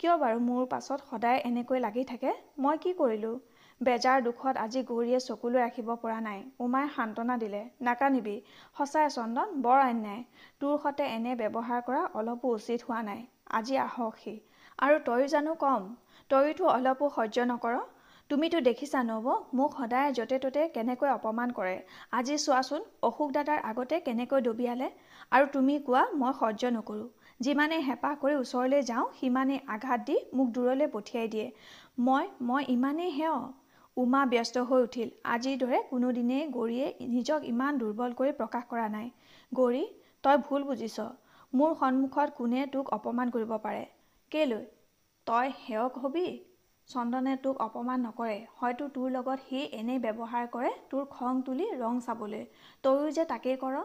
কিয় 0.00 0.14
বাৰু 0.16 0.40
মোৰ 0.40 0.66
পাছত 0.66 0.98
সদায় 1.06 1.38
এনেকৈ 1.44 1.78
লাগি 1.80 2.04
থাকে? 2.04 2.34
মই 2.58 2.76
কি 2.78 2.92
কৰিলোঁ? 2.98 3.32
বেজাৰ 3.80 4.18
দুখত 4.22 4.54
আজি 4.58 4.82
গৌৰীয়ে 4.82 5.20
চকুলৈ 5.20 5.62
ৰাখিব 5.62 5.88
পৰা 6.02 6.18
নাই। 6.20 6.42
উমাই 6.58 6.90
সান্তনা 6.96 7.38
দিলে 7.38 7.62
নাকানিবি 7.80 8.36
সঁচাই 8.76 9.08
চন্দন 9.10 9.56
বৰ 9.62 9.78
অন্যায়। 9.84 10.22
তোৰ 10.60 10.74
সতে 10.82 11.08
এনে 11.12 11.32
ব্যৱহাৰ 11.36 11.80
কৰা 11.86 12.02
অলপো 12.14 12.52
উচিত 12.54 12.80
হোৱা 12.82 13.00
নাই। 13.08 13.24
আজি 13.52 13.80
আহক 13.80 14.14
সি। 14.18 14.34
আৰু 14.78 14.96
তয়ো 15.04 15.26
জানো 15.28 15.56
কম। 15.60 15.82
তয়োতো 16.30 16.64
অলপো 16.70 17.10
সহ্য 17.16 17.48
নকৰ। 17.48 17.82
তুমিতো 18.30 18.58
দেখিছা 18.60 19.00
নব 19.02 19.26
মোক 19.54 19.70
সদায় 19.78 20.10
য'তে 20.12 20.36
ত'তে 20.38 20.62
কেনেকৈ 20.74 21.08
অপমান 21.12 21.48
কৰে। 21.50 21.74
আজি 22.12 22.36
চোৱাচোন 22.36 22.82
অশোক 23.02 23.32
দাদাৰ 23.32 23.58
আগতে 23.70 23.96
কেনেকৈ 24.00 24.40
দবিয়ালে। 24.46 24.88
আৰু 25.32 25.46
তুমি 25.52 25.74
কোৱা 25.86 26.02
মই 26.20 26.32
সহ্য 26.38 26.70
নকৰোঁ। 26.76 27.08
যিমানেই 27.40 27.82
হেঁপাহ 27.82 28.14
কৰি 28.22 28.34
ওচৰলৈ 28.36 28.82
যাওঁ 28.82 29.06
সিমানেই 29.18 29.60
আঘাত 29.68 30.00
দি 30.06 30.16
মোক 30.34 30.48
দূৰলৈ 30.54 30.88
পঠিয়াই 30.92 31.28
দিয়ে। 31.28 31.46
মই 32.00 32.24
মই 32.42 32.62
ইমানেই 32.68 33.10
হেয় 33.10 33.36
উমা 33.96 34.20
ব্যস্ত 34.26 34.62
হৈ 34.68 34.80
উঠিল। 34.82 35.08
আজিৰ 35.32 35.56
দৰে 35.58 35.78
কোনোদিনেই 35.90 36.44
গৌৰীয়ে 36.50 37.10
নিজক 37.10 37.40
ইমান 37.48 37.72
দুৰ্বল 37.78 38.14
কৰি 38.18 38.32
প্ৰকাশ 38.38 38.64
কৰা 38.68 38.86
নাই। 38.94 39.10
গৌৰী 39.52 39.82
তই 40.24 40.40
ভুল 40.46 40.62
বুজিছ। 40.64 40.96
মোৰ 41.52 41.74
সন্মুখত 41.80 42.28
কোনে 42.36 42.64
তোক 42.72 42.94
অপমান 42.94 43.34
কৰিব 43.34 43.52
পাৰে? 43.64 43.82
কেলৈ? 44.32 44.64
তই 45.26 45.52
সেয়ক 45.58 45.98
হবি? 45.98 46.26
চন্দনে 46.92 47.34
তোক 47.40 47.56
অপমান 47.62 47.98
নকৰে 48.06 48.36
হয়তো 48.58 48.84
তোৰ 48.94 49.08
লগত 49.12 49.38
সি 49.44 49.60
এনেই 49.74 49.98
ব্যৱহাৰ 50.00 50.44
কৰে 50.50 50.70
তোৰ 50.90 51.04
খং 51.10 51.42
তুলি 51.42 51.66
ৰং 51.78 52.00
চাবলৈ। 52.06 52.42
তয়ো 52.84 53.10
যে 53.16 53.24
তাকেই 53.26 53.56
কৰ। 53.58 53.76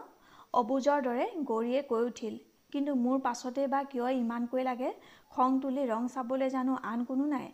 অবুজৰ 0.54 0.98
দৰে 1.02 1.26
গৌৰীয়ে 1.44 1.80
কৈ 1.84 2.02
উঠিল 2.04 2.34
কিন্তু 2.72 2.92
মোৰ 2.98 3.16
পাছতে 3.22 3.62
বা 3.68 3.80
কিয় 3.86 4.08
ইমানকৈ 4.16 4.62
লাগে? 4.64 4.90
খং 5.30 5.50
তুলি 5.62 5.82
ৰং 5.86 6.02
চাবলৈ 6.14 6.48
জানো 6.50 6.74
আন 6.84 7.04
কোনো 7.04 7.26
নাই? 7.28 7.48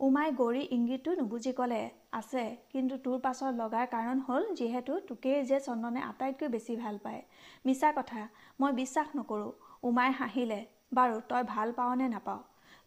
উমাই 0.00 0.28
গৌৰী 0.32 0.62
ইংগিতটো 0.70 1.10
নুবুজি 1.14 1.52
ক'লে 1.52 1.80
আছে 2.12 2.42
কিন্তু 2.72 2.94
তোৰ 3.04 3.16
পাছত 3.22 3.52
লগাৰ 3.56 3.86
কাৰণ 3.88 4.20
হ'ল 4.26 4.44
যিহেতু 4.54 4.98
তোকেই 5.08 5.38
যে 5.44 5.58
চন্দনে 5.60 6.00
আটাইতকৈ 6.02 6.48
বেছি 6.48 6.76
ভাল 6.76 6.96
পায়। 7.02 7.22
মিছা 7.64 7.90
কথা 7.92 8.20
মই 8.60 8.72
বিশ্বাস 8.72 9.08
নকৰোঁ। 9.16 9.50
উমাই 9.82 10.10
হাঁহিলে 10.12 10.60
বাৰু 10.94 11.16
তই 11.28 11.42
ভাল 11.48 11.68
পাৱনে 11.76 12.06
নাপাৱ? 12.08 12.38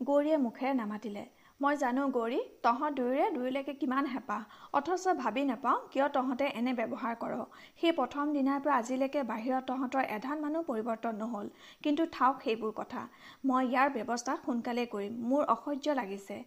গৌৰীয়ে 0.02 0.38
মুখেৰে 0.38 0.74
নামাতিলে 0.76 1.24
মই 1.62 1.76
জানো 1.78 2.04
গৌৰী 2.13 2.38
তহঁত 2.62 2.95
দুয়োৰে 2.97 3.26
দুয়োলৈকে 3.34 3.74
কিমান 3.74 4.06
হেঁপাহ। 4.06 4.45
অথচ 4.74 5.04
ভাবি 5.17 5.41
নাপাওঁ 5.45 5.82
কিয় 5.91 6.06
তহঁতে 6.15 6.47
এনে 6.60 6.71
ব্যৱহাৰ 6.74 7.15
কৰ। 7.15 7.34
সেই 7.82 7.93
প্ৰথম 7.97 8.32
দিনাৰ 8.34 8.63
পৰা 8.63 8.78
আজিলৈকে 8.78 9.21
বাহিৰত 9.24 9.62
তহঁতৰ 9.67 10.08
এধান 10.15 10.41
মানুহ 10.41 10.65
পৰিৱৰ্তন 10.69 11.21
নহ'ল। 11.21 11.52
কিন্তু 11.84 12.08
থাওক 12.12 12.41
সেইবোৰ 12.41 12.74
কথা। 12.76 13.04
মই 13.45 13.63
ইয়াৰ 13.67 13.88
ব্যৱস্থা 13.97 14.38
সোনকালেই 14.41 14.88
কৰিম। 14.88 15.21
মোৰ 15.30 15.43
অসহ্য 15.56 15.97
লাগিছে। 16.02 16.39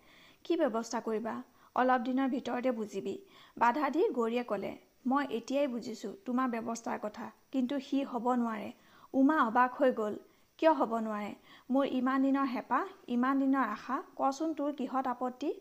কি 0.45 0.53
ব্যৱস্থা 0.57 1.05
কৰিবা? 1.07 1.35
অলপ 1.77 2.01
দিনৰ 2.03 2.29
ভিতৰতে 2.29 2.71
বুজিবি। 2.73 3.17
বাধা 3.57 3.87
দি 3.91 4.03
গৌৰীয়ে 4.11 4.45
ক'লে 4.45 4.73
মই 5.07 5.25
এতিয়াই 5.39 5.67
বুজিছোঁ 5.69 6.13
তোমাৰ 6.27 6.47
ব্যৱস্থাৰ 6.51 6.99
কথা। 6.99 7.33
কিন্তু 7.53 7.83
সি 7.87 8.05
হ'ব 8.11 8.27
নোৱাৰে। 8.43 8.71
উমা 9.15 9.37
অবাক 9.47 9.71
হৈ 9.79 9.91
গ'ল। 9.95 10.15
কিয় 10.59 10.73
হ'ব 10.73 10.93
নোৱাৰে? 10.99 11.31
মোৰ 11.71 11.87
ইমান 11.97 12.25
দিনৰ 12.27 12.49
হেঁপাহ 12.49 12.89
ইমান 13.13 13.39
দিনৰ 13.43 13.69
আশা 13.69 13.95
কচোন 14.17 14.51
তোৰ 14.57 14.73
কিহত 14.81 15.13
আপত্তি? 15.13 15.53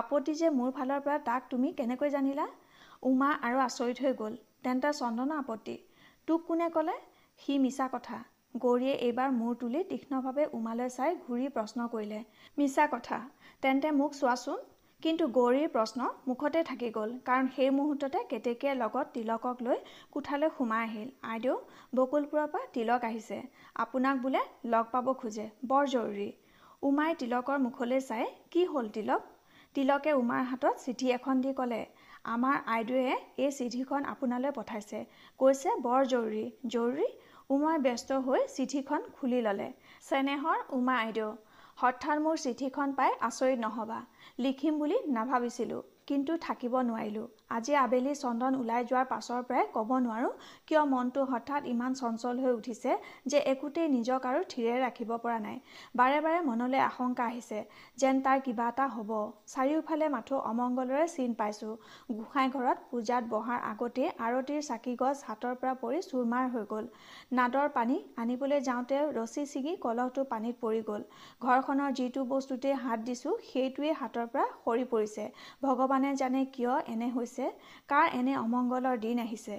আপত্তি 0.00 0.34
যে 0.40 0.50
মোৰ 0.58 0.68
ফালৰ 0.76 1.00
পৰা 1.06 1.16
তাক 1.28 1.48
তুমি 1.50 1.72
কেনেকৈ 1.80 2.12
জানিলা? 2.14 2.44
উমা 3.02 3.30
আৰু 3.48 3.58
আচৰিত 3.64 4.04
হৈ 4.04 4.12
গ'ল। 4.20 4.36
তেন্তে 4.62 4.92
চন্দনৰ 4.98 5.42
আপত্তি। 5.42 5.74
তোক 6.28 6.46
কোনে 6.46 6.68
ক'লে? 6.76 6.94
সি 7.38 7.56
মিছা 7.64 7.88
কথা। 7.94 8.20
গৌৰীয়ে 8.56 8.94
এইবাৰ 9.08 9.34
মূৰ 9.40 9.58
তুলি 9.58 9.82
তীক্ষ্ণভাৱে 9.90 10.46
উমালৈ 10.52 10.94
চাই 10.96 11.18
ঘূৰি 11.24 11.50
প্ৰশ্ন 11.56 11.88
কৰিলে। 11.94 12.20
মিছা 12.58 12.86
কথা। 12.94 13.18
তেন্তে 13.62 13.92
মোক 13.98 14.16
চোৱাচোন। 14.20 14.64
কিন্তু 15.04 15.26
গৌৰীৰ 15.36 15.68
প্ৰশ্ন 15.74 16.06
মুখতে 16.30 16.60
থাকি 16.70 16.88
গ'ল। 16.96 17.12
কাৰণ 17.28 17.46
সেই 17.56 17.70
মুহূৰ্ততে 17.76 18.20
কেতেকীয়ে 18.30 18.74
লগত 18.80 19.06
তিলকক 19.14 19.62
লৈ 19.66 19.78
কোঠালৈ 20.16 20.50
সোমাই 20.56 20.82
আহিল। 20.88 21.08
আইদেউ 21.32 21.54
বকুলপুৰৰ 22.00 22.50
পৰা 22.54 22.68
তিলক 22.74 23.06
আহিছে। 23.08 23.38
আপোনাক 23.84 24.20
বোলে 24.24 24.42
লগ 24.74 24.90
পাব 24.94 25.08
খোজে। 25.22 25.46
বৰ 25.70 25.88
জৰুৰী। 25.94 26.28
উমাই 26.82 27.16
তিলকৰ 27.22 27.58
মুখলৈ 27.66 28.00
চাই 28.08 28.28
কি 28.52 28.66
হ'ল 28.72 28.92
তিলক? 28.96 29.22
তিলকে 29.74 30.12
উমাৰ 30.20 30.46
হাতত 30.50 30.74
চিঠি 30.84 31.12
এখন 31.16 31.42
দি 31.44 31.50
ক'লে 31.58 31.82
আমাৰ 32.32 32.56
আইদেউৱে 32.74 33.16
এই 33.44 33.50
চিঠিখন 33.58 34.08
আপোনালৈ 34.12 34.56
পঠাইছে। 34.56 34.98
কৈছে 35.40 35.76
বৰ 35.86 36.00
জৰুৰী। 36.12 36.46
জৰুৰী? 36.74 37.08
উমাই 37.54 37.78
ব্যস্ত 37.86 38.18
হৈ 38.26 38.40
চিঠিখন 38.56 39.06
খুলি 39.16 39.40
ল'লে। 39.46 39.68
চেনেহৰ 40.08 40.58
উমা 40.78 40.96
আইদেউ 41.04 41.30
হঠাৎ 41.80 42.18
মোৰ 42.18 42.40
চিঠিখন 42.40 42.90
পাই 42.94 43.12
আচৰিত 43.20 43.58
নহ'বা। 43.60 43.98
লিখিম 44.38 44.80
বুলি 44.80 44.96
নাভাবিছিলোঁ 45.12 45.78
কিন্তু 46.06 46.36
থাকিব 46.42 46.74
নোৱাৰিলোঁ। 46.84 47.28
আজি 47.50 47.72
আবেলি 47.76 48.12
চন্দন 48.14 48.52
ওলাই 48.58 48.82
যোৱাৰ 48.90 49.06
পাছৰ 49.12 49.40
পৰাই 49.46 49.64
ক'ব 49.72 49.90
নোৱাৰোঁ 50.02 50.32
কিয় 50.68 50.82
মনটো 50.90 51.22
হঠাৎ 51.30 51.62
ইমান 51.70 51.92
চঞ্চল 52.00 52.34
হৈ 52.42 52.52
উঠিছে 52.52 52.90
যে 53.26 53.38
একোতেই 53.52 53.88
নিজক 53.94 54.20
আৰু 54.30 54.40
থিৰে 54.52 54.74
ৰাখিব 54.82 55.10
পৰা 55.16 55.38
নাই। 55.40 55.56
বাৰে 55.94 56.18
বাৰে 56.26 56.38
মনলৈ 56.44 56.80
আশংকা 56.82 57.24
আহিছে 57.26 57.58
যেন 57.98 58.20
তাৰ 58.22 58.38
কিবা 58.40 58.66
এটা 58.68 58.86
হ'ব। 58.88 59.10
চাৰিওফালে 59.46 60.06
মাথো 60.14 60.36
অমংগলৰে 60.50 61.06
চিন 61.14 61.34
পাইছোঁ। 61.34 61.72
গোঁসাই 62.12 62.46
ঘৰত 62.54 62.78
পূজাত 62.90 63.24
বহাৰ 63.30 63.58
আগতেই 63.70 64.08
আৰতিৰ 64.26 64.60
চাকিগছ 64.68 65.16
হাতৰ 65.28 65.54
পৰা 65.60 65.74
পৰি 65.82 65.98
চুৰমাৰ 66.04 66.46
হৈ 66.54 66.64
গ'ল। 66.72 66.86
নাদৰ 67.32 67.68
পানী 67.76 67.96
আনিবলৈ 68.16 68.60
যাওঁতে 68.60 68.96
ৰছী 69.18 69.42
ছিগি 69.52 69.72
কলহটো 69.84 70.24
পানীত 70.32 70.56
পৰি 70.60 70.80
গ'ল। 70.88 71.02
ঘৰখনৰ 71.42 71.90
যিটো 71.98 72.20
বস্তুতেই 72.32 72.76
হাত 72.84 72.98
দিছোঁ 73.06 73.34
সেইটোৱেই 73.44 73.94
হাতৰ 74.00 74.26
পৰা 74.32 74.46
সৰি 74.58 74.84
পৰিছে। 74.92 75.24
ভগৱানে 75.62 76.10
জানে 76.16 76.40
কিয় 76.54 76.74
এনে 76.92 77.08
হৈছে? 77.10 77.39
কাৰ 77.88 78.06
এনে 78.12 78.34
অমংগলৰ 78.36 78.96
দিন 78.98 79.18
আহিছে? 79.18 79.56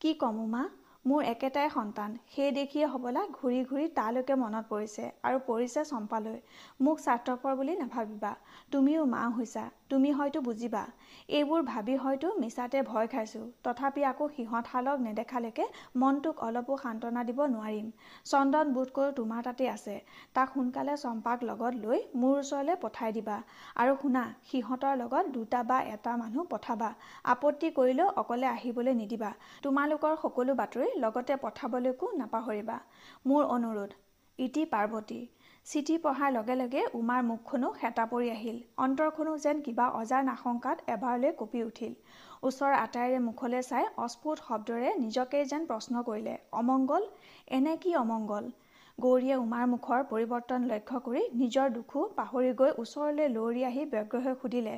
কি 0.00 0.10
ক'ম 0.14 0.36
উমা? 0.40 0.62
মোৰ 1.06 1.20
একেটাই 1.24 1.68
সন্তান। 1.70 2.10
সেই 2.28 2.50
দেখিয়ে 2.50 2.86
হ'বলা 2.86 3.22
ঘূৰি 3.32 3.60
ঘূৰি 3.64 3.86
তালৈকে 3.88 4.34
মনত 4.34 4.64
পৰিছে 4.68 5.04
আৰু 5.22 5.38
পৰিছে 5.46 5.80
চম্পালৈ। 5.84 6.38
মোক 6.80 6.96
স্বাৰ্থপৰ 6.98 7.52
বুলি 7.56 7.76
নাভাবিবা। 7.76 8.32
তুমিও 8.70 9.02
মা 9.06 9.22
হৈছা। 9.36 9.64
তুমি 9.90 10.10
হয়তো 10.12 10.38
বুজিবা 10.42 10.82
এইবোৰ 11.30 11.60
ভাবি 11.64 11.94
হয়তো 11.96 12.28
মিছাতে 12.40 12.78
ভয় 12.82 13.08
খাইছোঁ। 13.08 13.44
তথাপি 13.64 14.00
আকৌ 14.04 14.26
সিহঁতশালক 14.36 14.98
নেদেখালৈকে 15.00 15.64
মনটোক 15.96 16.36
অলপো 16.46 16.74
সান্তনা 16.82 17.20
দিব 17.28 17.40
নোৱাৰিম। 17.48 17.86
চন্দন 18.26 18.66
বোধ 18.72 18.88
কৰোঁ 18.92 19.12
তোমাৰ 19.14 19.40
তাতেই 19.44 19.68
আছে। 19.68 19.94
তাক 20.34 20.48
সোনকালে 20.54 20.94
চম্পাক 20.96 21.38
লগত 21.42 21.74
লৈ 21.80 21.98
মোৰ 22.16 22.34
ওচৰলৈ 22.40 22.76
পঠাই 22.82 23.10
দিবা। 23.12 23.36
আৰু 23.76 23.92
শুনা 23.96 24.22
সিহঁতৰ 24.44 24.94
লগত 24.96 25.24
দুটা 25.32 25.60
বা 25.64 25.78
এটা 25.90 26.12
মানুহ 26.16 26.44
পঠাবা। 26.50 26.90
আপত্তি 27.32 27.68
কৰিলেও 27.72 28.08
অকলে 28.16 28.46
আহিবলৈ 28.48 28.94
নিদিবা। 28.96 29.30
তোমালোকৰ 29.62 30.14
সকলো 30.22 30.52
বাতৰি 30.56 30.88
লগতে 30.98 31.36
পঠাবলৈকো 31.42 32.06
নাপাহৰিবা। 32.16 32.76
মোৰ 33.26 33.42
অনুৰোধ 33.50 33.90
ইতি 34.38 34.62
পাৰ্বতী। 34.70 35.20
চিঠি 35.66 35.96
পঢ়াৰ 35.98 36.30
লগে 36.32 36.54
লগে 36.54 36.82
উমাৰ 36.94 37.20
মুখখনো 37.24 37.68
হেতা 37.80 38.04
পৰি 38.06 38.30
আহিল। 38.30 38.56
অন্তৰখনো 38.78 39.34
যেন 39.38 39.60
কিবা 39.60 39.86
অজাৰ 39.98 40.24
নাশংকাত 40.24 40.86
এবাৰলৈ 40.88 41.34
কঁপি 41.36 41.62
উঠিল। 41.62 41.92
ওচৰ 42.42 42.72
আটাইৰে 42.76 43.18
মুখলৈ 43.24 43.62
চাই 43.62 43.86
অস্ফুট 43.98 44.42
শব্দৰে 44.42 44.94
নিজকেই 44.98 45.44
যেন 45.44 45.66
প্ৰশ্ন 45.66 46.02
কৰিলে 46.02 46.34
অমংগল? 46.54 47.06
এনে 47.50 47.76
কি 47.76 47.94
অমংগল? 47.96 48.50
গৌৰীয়ে 49.02 49.36
উমাৰ 49.40 49.66
মুখৰ 49.72 50.00
পৰিৱৰ্তন 50.10 50.64
লক্ষ্য 50.70 50.98
কৰি 51.04 51.20
নিজৰ 51.40 51.68
দুখো 51.74 52.00
পাহৰি 52.16 52.50
গৈ 52.60 52.70
ওচৰলৈ 52.82 53.28
লৌৰি 53.36 53.62
আহি 53.68 53.84
ব্যগ্ৰ 53.92 54.22
হৈ 54.24 54.34
সুধিলে 54.40 54.74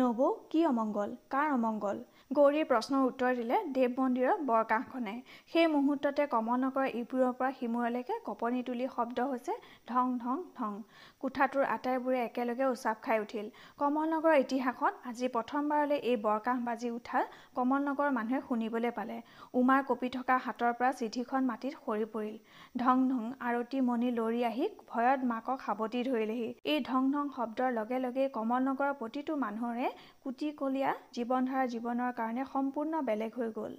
নবৌ 0.00 0.28
কি 0.52 0.60
অমংগল? 0.68 1.10
কাৰ 1.34 1.48
অমংগল? 1.56 1.98
গৌৰীৰ 2.36 2.64
প্ৰশ্নৰ 2.70 3.02
উত্তৰ 3.08 3.34
দিলে 3.40 3.56
দেৱ 3.74 3.90
মন্দিৰৰ 3.98 4.38
বৰকাষখনে 4.46 5.12
সেই 5.52 5.66
মুহূৰ্ততে 5.74 6.24
কমলনগৰৰ 6.32 6.88
ইপুৰৰ 7.00 7.34
পৰা 7.40 7.50
সিমূৰলৈকে 7.58 8.14
কপনি 8.28 8.62
তুলি 8.68 8.86
শব্দ 8.94 9.18
হৈছে 9.32 9.52
ঢং 9.90 10.06
ঢং 10.22 10.40
ঢং 10.58 10.72
কোঠাটোৰ 11.22 11.64
আটাইবোৰে 11.74 12.18
একেলগে 12.22 12.66
উচাপ 12.72 12.96
খাই 13.04 13.18
উঠিল। 13.24 13.46
কমলনগৰৰ 13.80 14.36
ইতিহাসত 14.44 14.92
আজি 15.10 15.26
প্ৰথমবাৰলৈ 15.36 15.98
এই 16.10 16.16
বৰকাষ 16.26 16.58
বাজি 16.68 16.88
উঠা 16.98 17.20
কমলনগৰৰ 17.58 18.10
মানুহে 18.18 18.40
শুনিবলৈ 18.48 18.92
পালে। 18.98 19.16
উমাৰ 19.60 19.80
কঁপি 19.88 20.08
থকা 20.16 20.36
হাতৰ 20.46 20.72
পৰা 20.78 20.90
চিঠিখন 21.00 21.42
মাটিত 21.50 21.74
সৰি 21.84 22.06
পৰিল। 22.14 22.36
ঢং 22.82 22.96
ঢং 23.10 23.24
আৰতী 23.40 23.65
মণি 23.86 24.10
লৰি 24.10 24.40
আহি 24.44 24.66
ভয়ত 24.88 25.20
মাকক 25.24 25.58
সাৱটি 25.60 26.00
ধৰিলেহি। 26.02 26.48
এই 26.64 26.78
ঢং 26.80 27.10
ঢং 27.12 27.32
শব্দৰ 27.36 27.70
লগে 27.72 27.98
লগে 27.98 28.28
কমলনগৰৰ 28.28 28.92
প্ৰতিটো 28.94 29.36
মানুহৰে 29.36 29.90
কুটিকলীয়া 30.22 30.90
জীৱনধাৰা 31.12 31.66
জীৱনৰ 31.66 32.12
কাৰণে 32.12 32.48
সম্পূৰ্ণ 32.52 33.02
বেলেগ 33.02 33.32
হৈ 33.36 33.50
গ'ল। 33.52 33.74